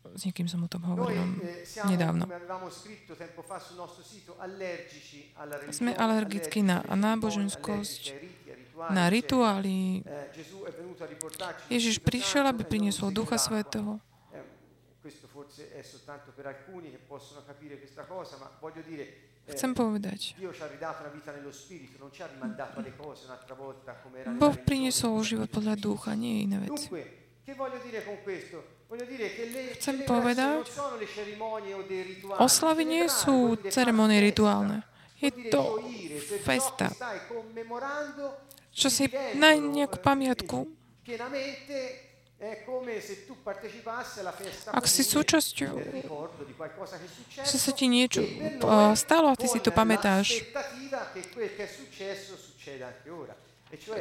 S 0.00 0.24
niekým 0.24 0.48
som 0.48 0.64
o 0.64 0.68
tom 0.68 0.80
hovoril 0.88 1.20
eh, 1.44 1.60
nedávno. 1.84 2.24
Sme 5.70 5.92
alergickí 5.92 6.64
na 6.64 6.80
náboženskosť, 6.88 8.02
na 8.90 9.12
rituály. 9.12 10.00
Eh, 10.00 10.32
Ježiš 11.68 12.00
prišiel, 12.00 12.48
aby 12.48 12.64
priniesol 12.64 13.12
Ducha 13.12 13.36
Svetého. 13.36 14.00
Eh, 14.32 14.40
Chcem 19.50 19.70
povedať, 19.76 20.20
Boh 24.40 24.56
priniesol 24.64 25.12
život 25.26 25.48
podľa 25.52 25.74
ducha, 25.76 26.16
nie 26.16 26.48
iné 26.48 26.56
veci. 26.64 26.88
Chcem 29.78 30.02
povedať, 30.02 30.66
oslavy 32.42 32.82
nie 32.82 33.06
sú 33.06 33.54
ceremonie 33.70 34.18
rituálne. 34.18 34.82
Je 35.22 35.30
to 35.46 35.78
festa. 36.42 36.90
Čo 38.74 38.88
si 38.90 39.06
na 39.38 39.54
nejakú 39.54 40.02
pamiatku. 40.02 40.66
ak 44.74 44.84
si 44.90 45.02
súčasťou, 45.06 45.74
že 47.46 47.56
sa 47.60 47.70
ti 47.70 47.86
niečo 47.86 48.26
stalo 48.98 49.30
a 49.30 49.38
ty 49.38 49.46
si 49.46 49.62
to 49.62 49.70
pamätáš, 49.70 50.42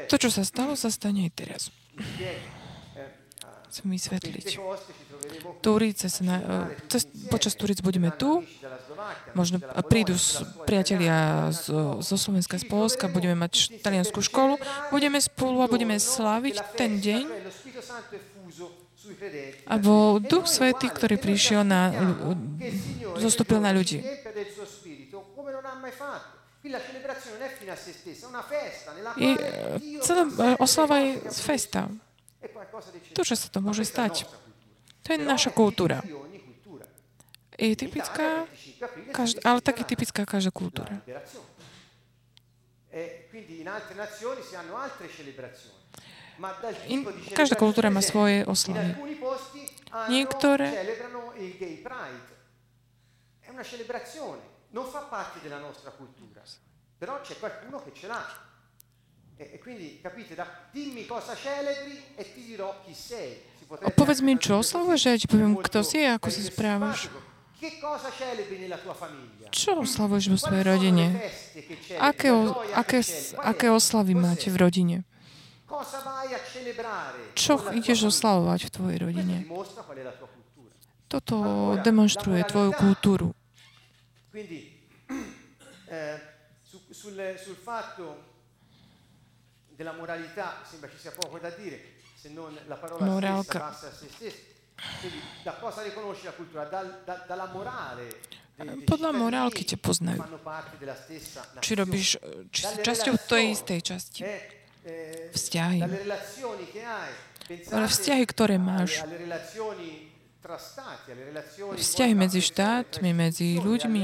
to, 0.10 0.16
čo 0.18 0.30
sa 0.34 0.42
stalo, 0.42 0.74
sa 0.74 0.90
stane 0.90 1.30
aj 1.30 1.32
teraz 1.38 1.62
chcem 3.70 3.86
vysvetliť. 3.86 4.48
Turice 5.62 6.10
sa 6.10 6.22
na, 6.26 6.36
cez, 6.90 7.06
počas 7.30 7.54
Turic 7.54 7.86
budeme 7.86 8.10
tu, 8.10 8.42
možno 9.38 9.62
prídu 9.86 10.18
priatelia 10.66 11.50
zo, 11.54 12.02
zo 12.02 12.16
Slovenska, 12.18 12.58
z 12.58 12.66
Polska, 12.66 13.06
budeme 13.08 13.38
mať 13.38 13.80
taliansku 13.86 14.20
školu, 14.26 14.58
budeme 14.90 15.22
spolu 15.22 15.62
a 15.62 15.72
budeme 15.72 16.02
slaviť 16.02 16.56
ten 16.74 16.98
deň, 16.98 17.24
alebo 19.70 20.18
Duch 20.22 20.50
Svetý, 20.50 20.90
ktorý 20.90 21.22
prišiel 21.22 21.62
na, 21.66 21.94
zostúpil 23.22 23.62
na 23.62 23.74
ľudí. 23.74 24.02
I 29.16 29.30
celá 30.04 30.24
oslava 30.60 30.96
je 31.00 31.12
festa. 31.32 31.88
To, 33.14 33.22
že 33.24 33.36
sa 33.36 33.48
to 33.52 33.60
môže 33.60 33.84
stať, 33.86 34.26
to 35.04 35.08
je 35.14 35.20
naša 35.20 35.52
kultúra. 35.52 36.04
Je 37.60 37.76
typická, 37.76 38.48
každá, 39.12 39.40
ale 39.44 39.60
tak 39.60 39.84
je 39.84 39.86
typická 39.92 40.24
každá 40.24 40.48
kultúra. 40.52 40.96
In, 46.88 47.04
každá 47.36 47.60
kultúra 47.60 47.92
má 47.92 48.00
svoje 48.00 48.48
oslavy. 48.48 48.96
Niektoré 50.08 50.70
è 53.40 53.50
una 53.50 53.64
celebrazione, 53.64 54.42
non 54.70 54.86
fa 54.86 55.00
parte 55.10 55.42
della 55.42 55.58
nostra 55.58 55.92
cultura, 55.92 56.42
però 56.98 57.20
c'è 57.22 57.38
qualcuno 57.40 57.84
che 57.84 57.92
ce 57.94 58.08
l'ha. 58.08 58.49
E, 59.40 59.52
e 59.54 59.60
quindi 59.60 60.00
capite, 60.02 60.36
da, 60.36 60.46
dimmi 60.70 61.06
cosa 61.06 61.34
celebri 61.34 61.98
e 62.16 62.34
ti 62.34 62.44
dirò 62.44 62.84
chi 62.86 62.94
sei. 62.94 63.40
A 63.70 63.90
povedz 63.90 64.20
mi, 64.20 64.36
čo 64.36 64.60
oslavuješ, 64.60 65.02
ja 65.06 65.16
ti 65.16 65.32
poviem, 65.32 65.56
kto 65.64 65.80
si 65.80 66.04
a 66.04 66.20
ako 66.20 66.28
sa 66.28 66.42
správaš. 66.44 67.08
Čo 69.48 69.72
oslavuješ 69.80 70.26
vo 70.36 70.38
svojej 70.42 70.66
rodine? 70.68 71.06
Aké, 72.04 72.28
aké, 72.76 73.00
aké 73.40 73.68
oslavy 73.72 74.12
máte 74.12 74.52
v 74.52 74.60
rodine? 74.60 74.98
Čo 77.38 77.54
ideš 77.72 78.12
oslavovať 78.12 78.60
v 78.68 78.72
tvojej 78.76 78.98
rodine? 79.00 79.48
Toto 81.08 81.36
demonstruje 81.80 82.44
tvoju 82.44 82.72
kultúru. 82.76 83.32
eh, 85.90 86.20
su, 86.60 86.78
sul, 86.92 87.16
sul 87.40 87.56
fatto 87.56 88.29
della 89.80 89.94
moralità 89.94 90.60
sembra 90.68 90.90
ci 90.92 91.00
sia 91.00 91.16
poco 91.16 91.40
da 91.40 91.48
dire, 91.56 91.96
se 92.20 92.28
non 92.28 92.52
la 92.68 92.76
parola 92.76 93.06
Morálka. 93.06 93.44
stessa 93.48 93.60
basta 93.64 93.88
a 93.88 93.92
se 93.96 94.08
stessa. 94.12 94.44
Quindi 95.00 95.20
da 95.44 95.54
cosa 95.54 95.82
riconosci 95.84 96.26
la 96.26 96.36
cultura? 96.36 96.66
Dal- 96.66 97.00
da- 97.08 97.24
dalla 97.26 97.48
morale. 97.48 98.12
Podľa 98.60 99.12
morálky 99.16 99.64
ťa 99.64 99.80
che 99.80 99.84
poznajú. 99.88 100.20
Či 101.64 101.72
robíš, 101.80 102.20
či 102.52 102.62
si 102.68 102.76
časťou 102.84 103.16
tej 103.24 103.56
istej 103.56 103.80
časti. 103.80 104.20
Vzťahy. 105.32 105.80
Ale 107.72 107.88
vzťahy, 107.88 108.24
ktoré 108.28 108.60
máš. 108.60 109.00
Vzťahy 111.80 112.14
medzi 112.20 112.44
štátmi, 112.44 113.16
medzi 113.16 113.56
ľuďmi, 113.64 114.04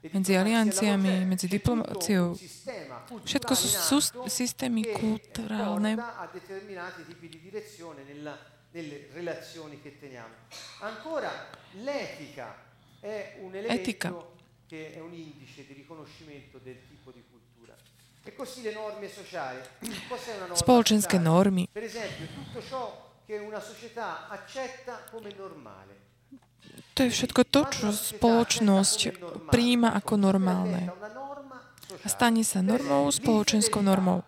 medzi 0.00 0.30
diplomazia 0.32 0.40
alianciami, 0.40 1.08
alla 1.16 1.24
medzi 1.24 1.46
C'è 1.48 1.60
tutto 1.60 1.74
diplomáciou. 1.74 2.28
un 2.30 2.36
sistema 2.36 3.04
Všetko 3.24 3.54
sú 3.54 3.66
culturale 3.66 3.84
sú 3.88 3.94
in 3.94 4.20
atto 4.20 4.28
systémy 4.28 4.82
che 4.82 4.92
kulturálne, 4.92 5.94
porta 5.94 6.18
a 6.18 6.28
determinati 6.32 7.04
tipi 7.06 7.28
di 7.28 7.40
direzione 7.40 8.02
nella- 8.04 8.38
nelle 8.72 9.08
relazioni 9.12 9.80
che 9.80 9.98
teniamo. 9.98 10.34
Ancora 10.80 11.30
l'etica 11.82 12.54
è 13.00 13.38
un 13.40 13.54
elemento 13.54 13.80
Etica. 13.80 14.14
che 14.66 14.92
è 14.94 15.00
un 15.00 15.12
indice 15.14 15.66
di 15.66 15.72
riconoscimento 15.72 16.58
del 16.58 16.78
tipo 16.86 17.10
di 17.10 17.22
cultura. 17.30 17.74
E 18.22 18.34
così 18.34 18.60
le 18.62 18.72
norme 18.72 19.08
sociali. 19.08 19.58
Cos'è 20.08 20.30
una 20.34 20.40
norma 20.40 20.54
spoločenské 20.56 21.16
sociale? 21.16 21.28
normy. 21.28 21.68
Per 21.72 21.82
esempio, 21.82 22.26
tutto 22.26 22.62
ciò 22.62 23.06
che 23.24 23.38
una 23.38 23.60
società 23.60 24.28
accetta 24.28 25.04
come 25.10 25.32
normale. 25.34 25.97
To 26.98 27.06
je 27.06 27.14
všetko 27.14 27.42
to, 27.46 27.62
čo 27.70 27.86
spoločnosť 27.94 29.22
príjima 29.54 29.94
ako 29.94 30.18
normálne. 30.18 30.90
A 32.02 32.08
stane 32.10 32.42
sa 32.42 32.58
normou, 32.58 33.06
spoločenskou 33.06 33.78
normou. 33.78 34.26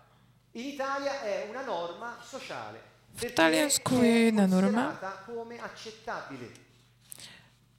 In 0.55 0.79
Italia 0.79 1.19
è 1.19 1.51
una 1.51 1.67
norma 1.67 2.15
sociale. 2.23 2.79
V 3.11 3.27
Taliansku 3.27 3.99
je 3.99 4.31
jedna 4.31 4.47
norma. 4.47 4.95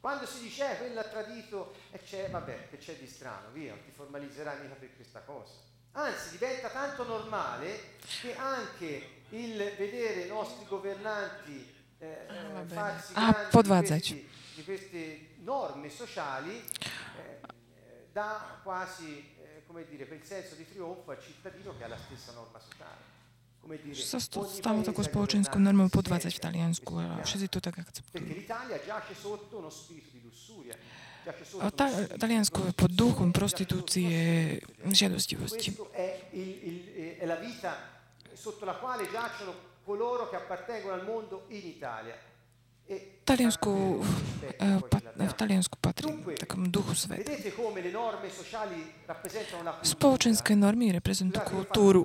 Quando 0.01 0.26
si 0.26 0.45
dice 0.45 0.72
eh, 0.72 0.76
quello 0.76 1.01
ha 1.01 1.09
tradito 1.09 1.72
e 1.90 1.97
c'è, 2.05 2.28
vabbè, 2.28 2.68
che 2.68 2.76
c'è 2.76 2.99
di 3.01 3.07
strano, 3.07 3.49
via, 3.53 3.72
non 3.72 3.84
ti 3.84 3.93
formalizzerai 3.97 4.61
mica 4.61 4.74
per 4.74 4.90
questa 4.97 5.20
cosa. 5.20 5.57
Anzi, 5.93 6.36
diventa 6.36 6.68
tanto 6.68 7.05
normale 7.05 7.97
che 8.20 8.36
anche 8.36 9.24
il 9.30 9.57
vedere 9.57 10.22
i 10.24 10.28
nostri 10.28 10.66
governanti 10.66 11.72
eh, 11.99 12.26
eh, 12.28 12.53
vabbè. 12.53 12.74
farsi 12.74 13.12
Ah, 13.14 13.32
questi- 13.49 14.28
di 14.55 14.64
queste 14.64 15.34
norme 15.42 15.88
sociali 15.90 16.57
eh, 17.16 17.40
eh, 17.40 18.07
dà 18.12 18.61
quasi, 18.62 19.34
eh, 19.38 19.62
come 19.66 19.84
dire, 19.88 20.07
quel 20.07 20.22
senso 20.24 20.55
di 20.55 20.66
trionfo 20.68 21.11
al 21.11 21.20
cittadino 21.20 21.74
che 21.76 21.84
ha 21.84 21.88
la 21.88 21.98
stessa 21.98 22.32
norma 22.32 22.59
sociale. 22.59 23.11
Come 23.62 23.78
dire, 23.80 23.94
Že 23.94 24.03
sa 24.03 24.18
sto- 24.18 24.40
ogni 24.40 24.55
stalo 24.59 24.74
paese 24.82 24.90
takou 24.90 25.03
ha 25.03 25.07
i 25.07 25.09
spoločenskou 25.09 25.55
governanti 25.55 25.62
normou 25.62 25.86
che 25.86 25.94
si 25.94 25.96
podvádzať 26.03 26.32
v 26.32 26.34
meritano 26.34 26.50
Taliansku 26.50 26.92
questo 26.92 26.98
a 26.98 27.14
piano. 27.14 27.22
všetci 27.30 27.46
to 27.48 27.61
tak 27.61 27.74
Perché 27.74 27.88
akceptujú. 27.88 28.34
l'Italia 28.34 28.76
giace 28.84 29.14
sotto 29.14 29.57
uno 29.59 29.70
spirito 29.70 30.09
di 30.11 30.20
lussuria. 30.22 30.74
giace 31.22 31.44
sotto 31.46 31.62
A 31.62 31.70
uno 31.70 31.74
ta, 31.78 31.86
spirito 31.88 32.12
di 32.12 32.18
Taliansko 32.18 32.59
je 32.66 32.72
pod 32.74 32.90
duchom 32.90 33.30
prostitúcie, 33.30 34.59
žiadostivosti. 34.90 35.74
Questo 35.74 35.92
è, 35.92 36.26
il- 36.32 36.59
il- 36.66 37.16
è 37.18 37.24
la 37.24 37.36
vita 37.36 37.76
sotto 38.34 38.64
la 38.64 38.74
quale 38.74 39.09
giacciono 39.09 39.55
coloro 39.84 40.28
che 40.28 40.34
appartengono 40.36 40.94
al 40.94 41.05
mondo 41.05 41.44
in 41.55 41.64
Italia. 41.64 42.18
Taliansku, 43.22 44.03
v 45.14 45.34
Taliansku 45.38 45.76
patrí 45.78 46.11
takom 46.34 46.66
duchu 46.66 46.93
sveta. 46.99 47.30
Spoločenské 49.86 50.59
normy 50.59 50.90
reprezentujú 50.90 51.47
kultúru. 51.47 52.01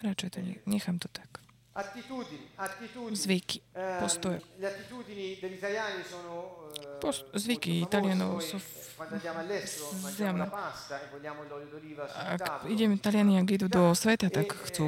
radšej 0.04 0.30
to 0.30 0.40
ne- 0.42 0.60
nechám 0.66 0.98
to 1.00 1.08
tak. 1.12 1.37
Zvyky, 3.14 3.62
Ehm, 3.76 4.00
postoje. 4.02 4.42
italiani 5.46 6.02
eh, 6.02 6.98
Post- 7.00 7.26
zvyky. 7.34 7.86
Italianov 7.86 8.42
sú 8.42 8.58
eh, 8.58 8.66
zjavné. 10.10 10.50
Ak 12.18 12.66
ideme 12.66 12.98
Taliani, 12.98 13.38
ak 13.38 13.50
idú 13.54 13.70
do 13.70 13.94
sveta, 13.94 14.34
tak 14.34 14.50
eh, 14.50 14.58
chcú 14.66 14.88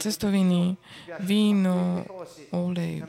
cestoviny, 0.00 0.80
víno, 1.20 2.00
olej. 2.50 3.04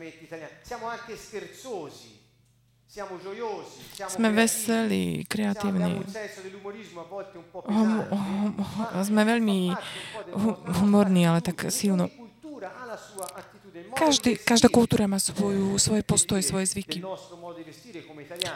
Sme 4.11 4.35
veselí, 4.35 5.23
kreatívni. 5.23 6.03
Hum- 7.63 8.03
hum- 8.11 8.55
sme 8.99 9.21
veľmi 9.23 9.71
humorní, 10.75 11.23
ale 11.23 11.39
tak 11.39 11.71
silno. 11.71 12.11
Každý, 13.97 14.37
každá 14.37 14.69
kultúra 14.69 15.09
má 15.09 15.17
svoju, 15.17 15.81
svoje 15.81 16.05
postoje, 16.05 16.45
svoje 16.45 16.69
zvyky. 16.69 17.01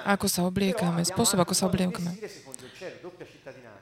Ako 0.06 0.30
sa 0.30 0.46
obliekame, 0.46 1.02
spôsob, 1.02 1.42
ako 1.42 1.54
sa 1.58 1.66
obliekame. 1.66 2.14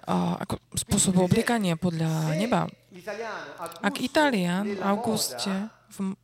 A 0.08 0.40
ako 0.48 0.60
spôsob 0.80 1.20
obliekania 1.20 1.76
podľa 1.76 2.40
neba. 2.40 2.72
Ak 3.84 4.00
Italian 4.00 4.80
v 4.80 4.82
auguste 4.84 5.52
v, 5.92 6.16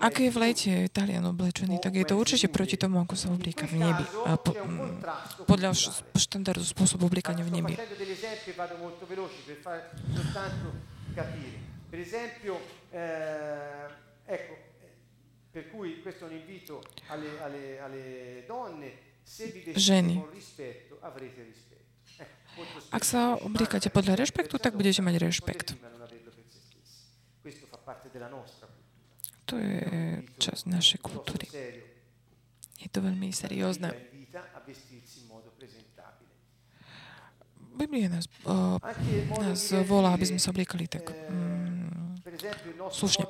ak 0.00 0.14
je 0.20 0.30
v 0.30 0.36
lete 0.40 0.72
Talian 0.88 1.24
oblečený, 1.28 1.76
tak 1.80 1.94
je 1.96 2.04
to 2.08 2.14
určite 2.16 2.48
proti 2.48 2.76
tomu, 2.80 3.00
ako 3.04 3.14
sa 3.16 3.28
oblieka 3.28 3.68
v 3.68 3.84
nebi. 3.84 4.04
A 4.24 4.36
po, 4.40 4.56
mm, 4.56 5.04
podľa 5.44 5.76
štandardu 6.16 6.64
spôsobu 6.64 7.08
obliekania 7.08 7.44
v 7.44 7.52
nebi. 7.60 7.74
per 11.90 11.98
esempio, 11.98 12.60
eh, 12.94 13.90
ecco, 14.24 14.54
per 15.50 15.70
cui 15.70 16.00
questo 16.00 16.24
è 16.24 16.28
un 16.30 16.34
invito 16.38 16.82
alle, 17.08 17.40
alle- 17.42 17.80
alle 17.80 18.44
donne, 18.46 18.92
se 19.24 19.46
vi 19.46 19.58
vestite 19.66 19.80
Ženy. 19.80 20.14
con 20.14 20.30
rispetto 20.30 20.98
avrete 21.00 21.42
rispetto. 21.42 21.70
Ak 22.90 23.06
sa 23.06 23.38
"Ma 23.38 23.90
podľa 23.94 24.14
rešpektu, 24.18 24.58
tak 24.58 24.74
budete 24.74 25.00
mať 25.02 25.16
rešpekt. 25.22 25.66
deprima 25.72 25.88
non 25.88 26.02
averlo 26.02 26.30
per 26.34 26.44
se 26.50 26.58
stessi. 26.58 27.06
Questo 27.40 27.66
fa 27.66 27.78
parte 27.78 28.09
della 28.09 28.09
nostra 28.09 28.09
cultura. 28.09 28.09
To 29.46 29.54
je 29.58 29.80
časť 30.38 30.62
našej 30.68 30.98
kultúry. 31.00 31.46
Je 32.78 32.88
to 32.88 33.00
veľmi 33.00 33.28
seriózne. 33.30 33.90
Biblia 37.70 38.12
nás, 38.12 38.28
o, 38.44 38.76
il 39.08 39.24
modo 39.24 39.46
nás 39.46 39.72
volá, 39.88 40.12
aby 40.12 40.28
sme 40.28 40.36
sa 40.36 40.52
obliekali 40.52 40.84
tak. 40.84 41.10
eh, 41.10 41.32
Mm, 41.32 42.20
Slušne. 42.90 43.24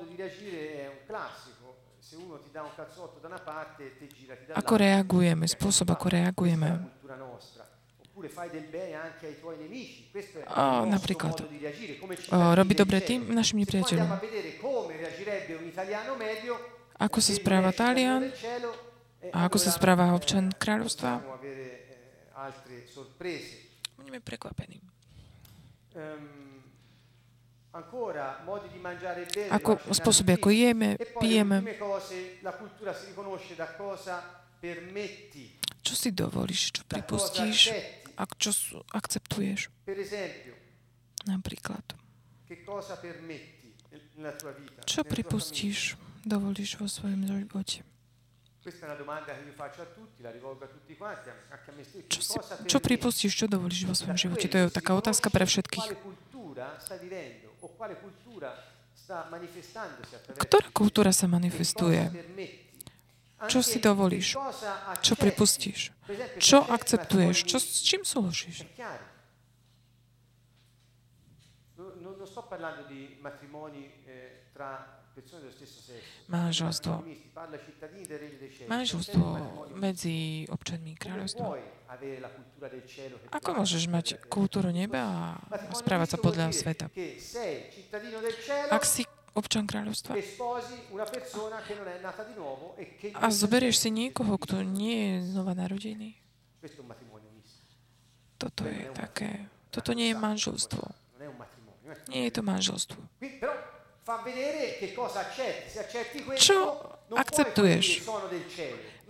ako 4.56 4.74
reagujeme, 4.74 5.44
spôsob, 5.46 5.94
ako 5.94 6.06
reagujeme. 6.10 6.68
A, 10.44 10.84
il 10.84 10.92
nostro 10.92 10.92
napríklad, 10.92 11.40
modo 11.40 11.48
di 11.48 11.58
reagire. 11.58 11.96
Come 11.96 12.16
ci 12.16 12.28
o, 12.28 12.52
robí 12.52 12.74
dobre 12.74 13.00
tým 13.00 13.32
našim 13.32 13.64
nepriateľom. 13.64 14.10
a 14.10 14.20
vedere 14.20 14.56
come 14.60 14.96
reagirebbe 14.96 15.56
un 15.56 15.64
italiano 15.64 16.14
medio, 16.16 16.76
Ako 17.00 17.16
sa 17.24 17.32
správa 17.32 17.72
Talian 17.72 18.28
del 18.28 18.68
a 19.32 19.48
ako 19.48 19.56
sa 19.56 19.72
správa 19.72 20.12
občan 20.12 20.52
kráľovstva, 20.52 21.24
budeme 23.96 24.20
prekvapení. 24.20 24.84
Bene 25.92 26.40
Ako, 29.48 29.78
spôsoby, 29.94 30.36
ako 30.36 30.50
jeme, 30.50 30.98
pijeme, 31.22 31.62
čo 35.80 35.94
si 35.96 36.12
dovolíš, 36.12 36.76
čo 36.76 36.82
pripustíš, 36.84 37.72
ak 38.20 38.36
čo 38.36 38.52
akceptuješ. 38.92 39.72
Napríklad, 41.24 41.84
čo 44.84 45.00
pripustíš, 45.04 45.96
dovolíš 46.24 46.76
vo 46.76 46.88
svojom 46.88 47.24
živote. 47.24 47.80
Čo, 52.12 52.20
si, 52.20 52.36
čo 52.68 52.78
pripustíš, 52.78 53.32
čo 53.32 53.46
dovolíš 53.48 53.88
vo 53.88 53.96
svojom 53.96 54.20
živote? 54.20 54.52
To 54.52 54.56
je 54.60 54.64
taká 54.68 54.92
otázka 54.92 55.32
pre 55.32 55.48
všetkých. 55.48 55.96
Ktorá 60.36 60.66
kultúra 60.76 61.10
sa 61.16 61.24
manifestuje? 61.24 62.04
Čo 63.48 63.64
si 63.64 63.80
dovolíš? 63.80 64.36
Čo 65.00 65.16
pripustíš? 65.16 65.96
Čo 66.36 66.60
akceptuješ? 66.66 67.36
Čo, 67.48 67.56
s 67.56 67.80
čím 67.80 68.04
súhlasíš? 68.04 68.68
Manželstvo. 76.28 76.94
Manželstvo 78.68 79.24
medzi 79.74 80.46
občanmi 80.46 80.92
kráľovstva. 80.94 81.46
Ako 83.34 83.50
môžeš 83.56 83.82
mať 83.90 84.06
kultúru 84.30 84.70
neba 84.70 85.00
a 85.00 85.18
správať 85.74 86.14
sa 86.14 86.18
podľa 86.22 86.54
sveta? 86.54 86.86
Ak 88.70 88.84
si 88.86 89.02
občan 89.34 89.64
kráľovstva 89.66 90.18
a 93.16 93.26
zoberieš 93.30 93.76
si 93.82 93.88
niekoho, 93.90 94.34
kto 94.36 94.62
nie 94.66 94.96
je 94.96 95.14
znova 95.34 95.52
narodený, 95.54 96.18
toto 98.40 98.64
je 98.64 98.88
také, 98.96 99.46
toto 99.68 99.92
nie 99.92 100.12
je 100.12 100.16
manželstvo. 100.16 100.80
Nie 102.08 102.30
je 102.30 102.32
to 102.32 102.42
manželstvo. 102.42 103.00
Čo 106.38 106.56
akceptuješ? 107.12 107.86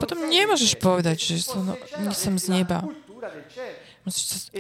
Potom 0.01 0.19
nemôžeš 0.27 0.73
povedať, 0.81 1.17
že 1.21 1.37
som, 1.45 1.77
som 2.17 2.35
z 2.41 2.47
neba. 2.49 2.89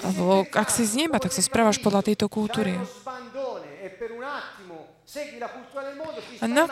alebo 0.04 0.44
ak 0.52 0.68
si 0.68 0.84
z 0.84 0.94
neba, 1.06 1.16
tak 1.16 1.32
sa 1.32 1.40
správaš 1.40 1.80
podľa 1.80 2.12
tejto 2.12 2.28
kultúry. 2.28 2.76
Na, 6.46 6.64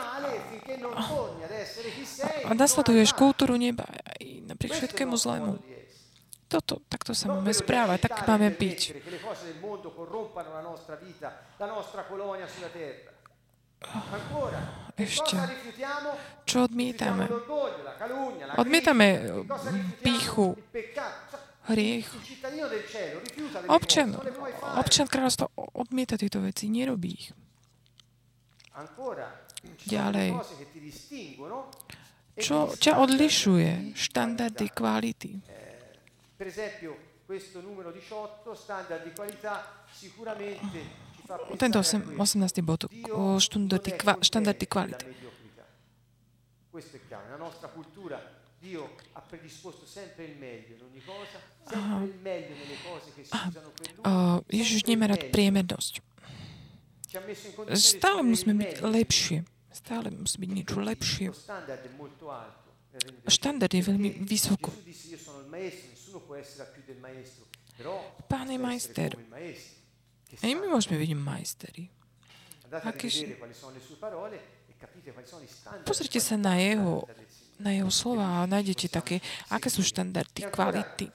a 2.47 2.51
nasleduješ 2.55 3.11
kultúru 3.11 3.59
neba 3.59 3.83
aj 3.83 4.23
napriek 4.47 4.71
všetkému 4.79 5.15
zlému. 5.19 5.59
Toto, 6.47 6.79
takto 6.87 7.11
sa 7.11 7.29
máme 7.35 7.51
správať, 7.51 8.09
tak 8.09 8.23
máme 8.25 8.49
byť. 8.55 8.79
Ešte. 14.99 15.35
Čo 16.47 16.57
odmietame? 16.67 17.27
Odmietame 18.55 19.07
píchu, 19.99 20.55
hriech. 21.69 22.07
Občan, 23.67 24.15
občan 24.79 25.05
kráľovstva 25.05 25.45
odmieta 25.75 26.15
tieto 26.15 26.39
veci, 26.39 26.71
nerobí 26.71 27.09
ich. 27.13 27.29
Ďalej. 29.87 30.29
Čo 32.39 32.71
ťa 32.79 32.93
odlišuje? 33.03 33.91
Štandardy 33.95 34.67
kvality. 34.71 35.31
Per 36.39 36.47
esempio, 36.47 36.95
questo 37.27 37.59
numero 37.59 37.91
18, 37.91 38.55
standard 38.55 39.03
di 39.03 39.11
qualità, 39.11 39.83
sicuramente 39.91 41.07
tento 41.59 41.83
18. 41.83 42.63
bod, 42.63 42.87
štandardy, 43.37 43.91
kva, 43.99 44.15
štandardy 44.23 44.65
kvality. 44.65 45.05
Dio 48.59 48.91
ha 49.15 49.21
predisposto 49.23 49.87
sempre 49.87 50.25
il 50.25 50.35
meglio 50.35 50.75
in 50.75 50.83
ogni 50.83 50.99
cosa, 50.99 51.39
sempre 51.63 52.11
il 52.11 52.19
meglio 52.19 52.55
nelle 52.59 52.75
cose 52.83 53.07
che 53.15 53.23
si 53.23 53.31
usano 53.31 53.71
per 53.71 53.87
lui. 53.95 54.03
Ježiš 54.51 54.83
nemá 54.83 55.07
rád 55.07 55.31
priemernosť. 55.31 56.03
Stále 57.73 58.19
musíme 58.21 58.53
byť 58.53 58.73
lepšie. 58.85 59.37
Stále 59.69 60.13
musí 60.13 60.37
byť 60.37 60.49
niečo 60.49 60.77
lepšie. 60.81 61.27
Štandard 63.25 63.71
je 63.73 63.81
veľmi 63.85 64.09
vysoko. 64.25 64.69
Pán 68.29 68.47
je 68.49 68.59
majster. 68.59 69.11
E 70.41 70.53
my 70.53 70.65
môžeme 70.69 70.97
byť 71.01 71.11
majsteri. 71.17 71.83
Pozrite 75.85 76.19
sa 76.21 76.35
na 76.37 76.61
jeho, 76.61 77.09
na 77.57 77.73
jeho 77.73 77.89
slova 77.89 78.45
a 78.45 78.49
nájdete 78.49 78.93
také, 78.93 79.17
aké 79.49 79.67
sú 79.73 79.81
štandardy, 79.81 80.45
kvality. 80.53 81.09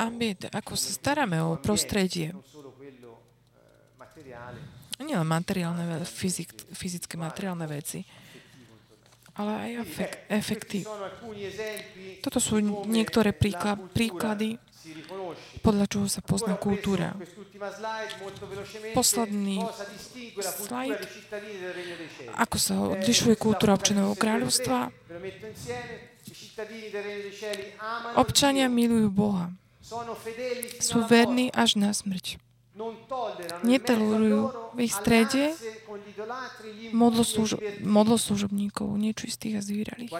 Ambient, 0.00 0.50
ako 0.50 0.72
sa 0.74 0.90
staráme 0.90 1.38
o 1.44 1.60
prostredie. 1.60 2.34
Nielen 5.02 5.26
materiálne, 5.26 6.06
fyzik, 6.06 6.54
fyzické 6.70 7.18
materiálne 7.18 7.66
veci, 7.66 8.06
ale 9.34 9.50
aj 9.58 9.70
efek, 9.82 10.12
efekty. 10.30 10.78
Toto 12.22 12.38
sú 12.38 12.62
niektoré 12.86 13.34
príklady 13.34 14.62
podľa 15.64 15.86
čoho 15.88 16.06
sa 16.06 16.20
pozná 16.20 16.60
kultúra. 16.60 17.16
Posledný 18.92 19.64
slajd. 20.36 21.00
Ako 22.36 22.56
sa 22.60 22.74
odlišuje 22.92 23.34
kultúra 23.40 23.72
občanov 23.72 24.12
kráľovstva? 24.20 24.92
Občania 28.20 28.68
milujú 28.68 29.08
Boha. 29.08 29.48
Sú 30.84 31.04
verní 31.08 31.48
až 31.52 31.80
na 31.80 31.96
smrť 31.96 32.43
netolerujú 33.62 34.74
v 34.74 34.78
ich 34.82 34.94
strede 34.94 35.54
modloslužobníkov, 37.86 38.88
nečistých 38.98 39.54
a 39.58 39.62
zvíralých. 39.62 40.10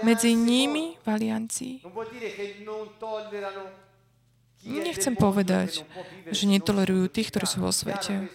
Medzi 0.00 0.32
nimi 0.32 0.96
v 0.96 1.06
aliancii 1.06 1.74
nechcem 4.64 5.14
povedať, 5.18 5.84
že 6.30 6.44
netolerujú 6.46 7.10
tých, 7.10 7.28
ktorí 7.34 7.46
sú 7.46 7.58
vo 7.60 7.74
svete. 7.74 8.30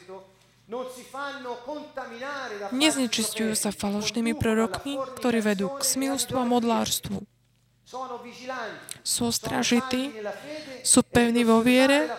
Neznečistujú 2.75 3.55
sa 3.55 3.71
falošnými 3.71 4.35
prorokmi, 4.35 4.99
ktorí 5.15 5.39
vedú 5.39 5.71
k 5.71 5.81
smilstvu 5.81 6.35
a 6.35 6.45
modlárstvu 6.45 7.23
sú 8.99 9.31
stražití, 9.31 10.11
sú 10.83 10.99
pevní 11.07 11.47
vo 11.47 11.63
viere 11.63 12.11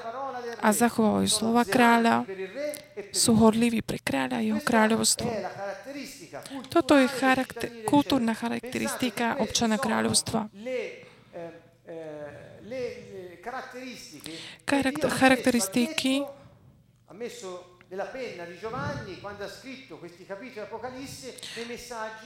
a 0.65 0.73
zachovajú 0.73 1.29
slova 1.29 1.69
kráľa, 1.69 2.25
sú 3.13 3.37
horliví 3.37 3.85
pre 3.85 4.01
kráľa 4.01 4.41
a 4.41 4.45
jeho 4.45 4.63
kráľovstvo. 4.65 5.29
Toto 6.73 6.97
je 6.97 7.05
charakter, 7.09 7.85
kultúrna 7.85 8.33
charakteristika 8.33 9.37
občana 9.45 9.77
kráľovstva. 9.77 10.49
Charakter, 14.65 15.09
charakteristiky 15.09 16.25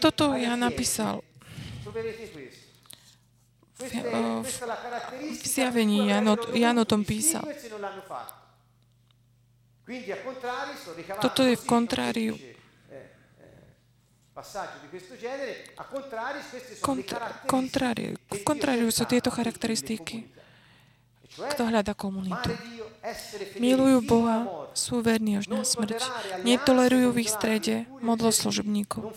toto 0.02 0.24
ja 0.34 0.58
napísal 0.58 1.22
v 5.32 5.46
zjavení 5.46 6.08
Jan, 6.08 6.36
Jan 6.52 6.78
o 6.78 6.84
tom 6.84 7.04
písal. 7.04 7.42
Toto 11.20 11.42
je 11.42 11.56
v 11.56 11.64
kontráriu. 11.66 12.34
Kontráriu, 17.46 18.12
v 18.16 18.42
kontráriu 18.44 18.88
sú 18.88 19.04
tieto 19.04 19.28
charakteristiky. 19.28 20.41
Kto 21.32 21.62
hľada 21.64 21.96
komunitu? 21.96 22.52
Milujú 23.58 23.98
Boha, 24.06 24.46
sú 24.78 25.02
verní 25.02 25.40
až 25.40 25.50
na 25.50 25.66
smrť. 25.66 25.98
Netolerujú 26.46 27.10
v 27.10 27.26
ich 27.26 27.30
strede 27.34 27.90
modloslužobníkov. 27.98 29.10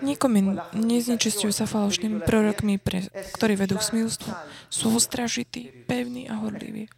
Nikomu 0.00 0.56
neznečistujú 0.72 1.52
sa 1.52 1.68
falošnými 1.68 2.24
prorokmi, 2.24 2.80
pre, 2.80 3.12
ktorí 3.36 3.60
vedú 3.60 3.76
k 3.76 3.88
smilstvu. 3.92 4.30
Sú 4.72 4.96
ostražití, 4.96 5.84
pevní 5.84 6.32
a 6.32 6.40
horliví. 6.40 6.88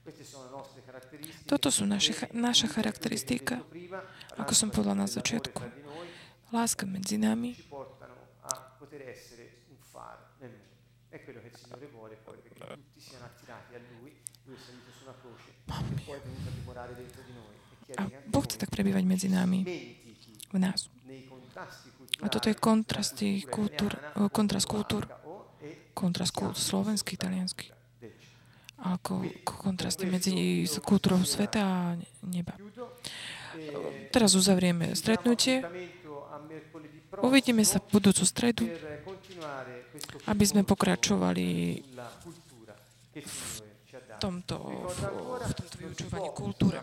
Toto 1.45 1.75
sú 1.75 1.85
naše, 1.85 2.15
naša 2.31 2.71
charakteristika, 2.71 3.61
ako 4.39 4.53
som 4.55 4.69
povedala 4.71 5.05
na 5.05 5.09
začiatku. 5.11 5.61
Láska 6.55 6.87
medzi 6.87 7.19
nami 7.19 7.59
A 17.95 18.03
Boh 18.27 18.43
chce 18.45 18.57
tak 18.59 18.71
prebývať 18.73 19.05
medzi 19.07 19.29
nami, 19.31 19.65
v 20.55 20.59
nás. 20.59 20.89
A 22.23 22.27
toto 22.31 22.47
je 22.51 22.57
kontrast 22.57 23.19
kultúr, 23.51 23.95
kontrast 24.31 24.67
kultúr, 24.67 25.07
kontrast 25.95 26.35
kultúr 26.35 26.59
slovenský, 26.59 27.15
italianský. 27.15 27.71
Ako 28.85 29.25
kontrasty 29.45 30.05
medzi 30.05 30.67
kultúrou 30.85 31.23
sveta 31.25 31.61
a 31.63 31.79
neba. 32.27 32.53
Teraz 34.11 34.35
uzavrieme 34.35 34.93
stretnutie. 34.99 35.63
Uvidíme 37.23 37.63
sa 37.63 37.79
v 37.79 37.87
budúcu 37.99 38.25
stredu, 38.27 38.67
aby 40.27 40.45
sme 40.45 40.67
pokračovali 40.67 41.79
v 43.15 43.54
tomto, 44.25 44.57
v 44.89 45.53
tomto 45.53 45.77
vyučovaní 45.77 46.29
kultúre. 46.33 46.79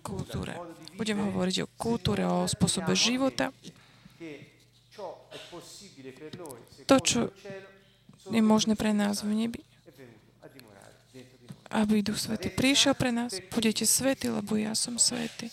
kultúre. 0.00 0.52
Budem 0.96 1.18
hovoriť 1.20 1.56
o 1.64 1.66
kultúre, 1.76 2.24
o 2.24 2.48
spôsobe 2.48 2.96
života. 2.96 3.52
To, 6.88 6.96
čo 7.04 7.28
je 8.32 8.40
možné 8.40 8.78
pre 8.78 8.96
nás 8.96 9.20
v 9.20 9.32
nebi. 9.36 9.60
Aby 11.72 12.04
Duch 12.04 12.20
Svety 12.20 12.52
prišiel 12.52 12.92
pre 12.92 13.12
nás. 13.12 13.32
Budete 13.48 13.88
svety, 13.88 14.28
lebo 14.28 14.60
ja 14.60 14.76
som 14.76 15.00
svety. 15.00 15.48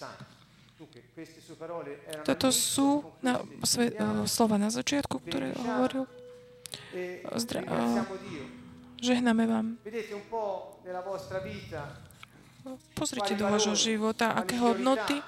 Toto 2.24 2.52
sú 2.52 3.04
na, 3.20 3.44
sve, 3.68 3.92
uh, 3.96 4.24
slova 4.24 4.56
na 4.56 4.72
začiatku, 4.72 5.20
ktoré 5.24 5.56
hovoril. 5.56 6.08
Zdra, 7.40 7.64
uh, 7.68 8.59
žehname 9.02 9.48
vám. 9.48 9.78
Pozrite 12.94 13.34
do 13.40 13.48
vášho 13.48 13.76
života, 13.76 14.36
aké 14.36 14.60
hodnoty, 14.60 15.24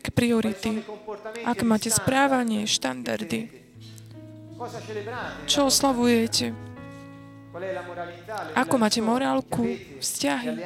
aké 0.00 0.10
priority, 0.10 0.80
aké 1.44 1.64
máte 1.68 1.92
správanie, 1.92 2.64
štandardy. 2.64 3.52
Čo 5.44 5.68
oslavujete? 5.68 6.56
Ako 8.56 8.74
máte 8.80 9.04
morálku, 9.04 9.68
vzťahy, 10.00 10.64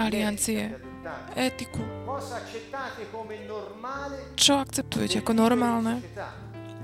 aliancie, 0.00 0.80
etiku. 1.36 1.84
Čo 4.36 4.64
akceptujete 4.64 5.20
ako 5.20 5.32
normálne 5.36 6.00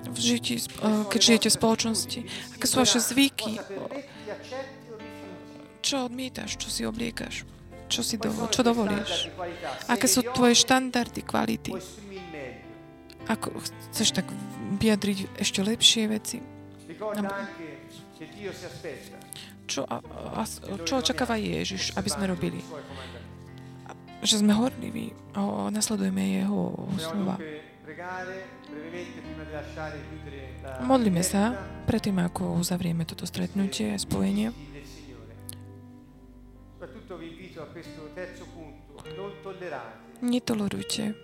v 0.06 0.18
žití, 0.20 0.60
keď 1.08 1.20
žijete 1.20 1.48
v 1.48 1.56
spoločnosti? 1.56 2.20
Aké 2.56 2.64
sú 2.68 2.76
vaše 2.80 3.00
zvyky? 3.00 3.56
Čo 5.86 6.10
odmietaš? 6.10 6.58
Čo 6.58 6.68
si 6.68 6.82
obliekaš? 6.82 7.46
Čo, 7.86 8.02
si 8.02 8.18
dovo- 8.18 8.50
čo 8.50 8.66
dovolíš? 8.66 9.30
Aké 9.86 10.10
sú 10.10 10.26
tvoje 10.34 10.58
štandardy, 10.58 11.22
kvality? 11.22 11.70
Ako 13.30 13.54
chceš 13.94 14.10
tak 14.10 14.26
vyjadriť 14.82 15.38
ešte 15.38 15.62
lepšie 15.62 16.10
veci? 16.10 16.42
Čo, 19.66 19.86
a, 19.86 20.02
a, 20.38 20.42
čo 20.82 20.94
očakáva 20.98 21.38
Ježiš, 21.38 21.94
aby 21.94 22.08
sme 22.10 22.26
robili? 22.26 22.58
že 24.26 24.42
sme 24.42 24.56
horliví 24.56 25.14
a 25.38 25.70
nasledujeme 25.70 26.40
jeho 26.42 26.88
slova. 26.98 27.36
Modlíme 30.82 31.22
sa 31.22 31.54
predtým, 31.86 32.18
ako 32.18 32.58
uzavrieme 32.58 33.06
toto 33.06 33.22
stretnutie 33.28 33.94
a 33.94 33.98
spojenie. 34.00 34.50
Netolerujte 40.22 41.14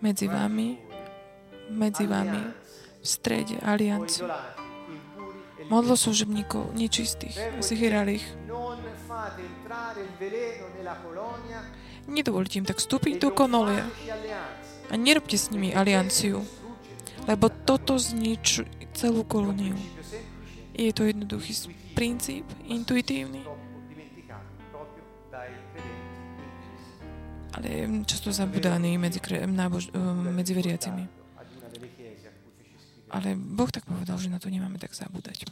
medzi 0.00 0.26
vami, 0.28 0.68
medzi 1.70 2.04
vami 2.06 2.40
v 3.02 3.06
strede 3.06 3.56
alianciu 3.60 4.28
modloslužebníkov 5.66 6.72
nečistých, 6.78 7.34
zhyralých. 7.58 8.24
Nedovolite 12.06 12.62
im 12.62 12.66
tak 12.66 12.78
vstúpiť 12.78 13.18
do 13.18 13.34
konolie 13.34 13.82
a 14.86 14.94
nerobte 14.94 15.34
s 15.34 15.50
nimi 15.50 15.74
alianciu, 15.74 16.46
lebo 17.26 17.50
toto 17.50 17.98
zničí 17.98 18.62
celú 18.94 19.26
kolóniu. 19.26 19.74
Je 20.76 20.92
to 20.94 21.08
jednoduchý 21.08 21.74
princíp, 21.98 22.46
intuitívny, 22.70 23.42
ale 27.56 27.68
často 28.04 28.28
zabudaný 28.32 29.00
medzi, 29.00 29.16
nábož, 29.48 29.88
medzi 30.28 30.52
veriacimi. 30.52 31.08
Ale 33.08 33.32
Boh 33.32 33.70
tak 33.72 33.88
povedal, 33.88 34.20
že 34.20 34.28
na 34.28 34.36
to 34.36 34.52
nemáme 34.52 34.76
tak 34.76 34.92
zabúdať. 34.92 35.48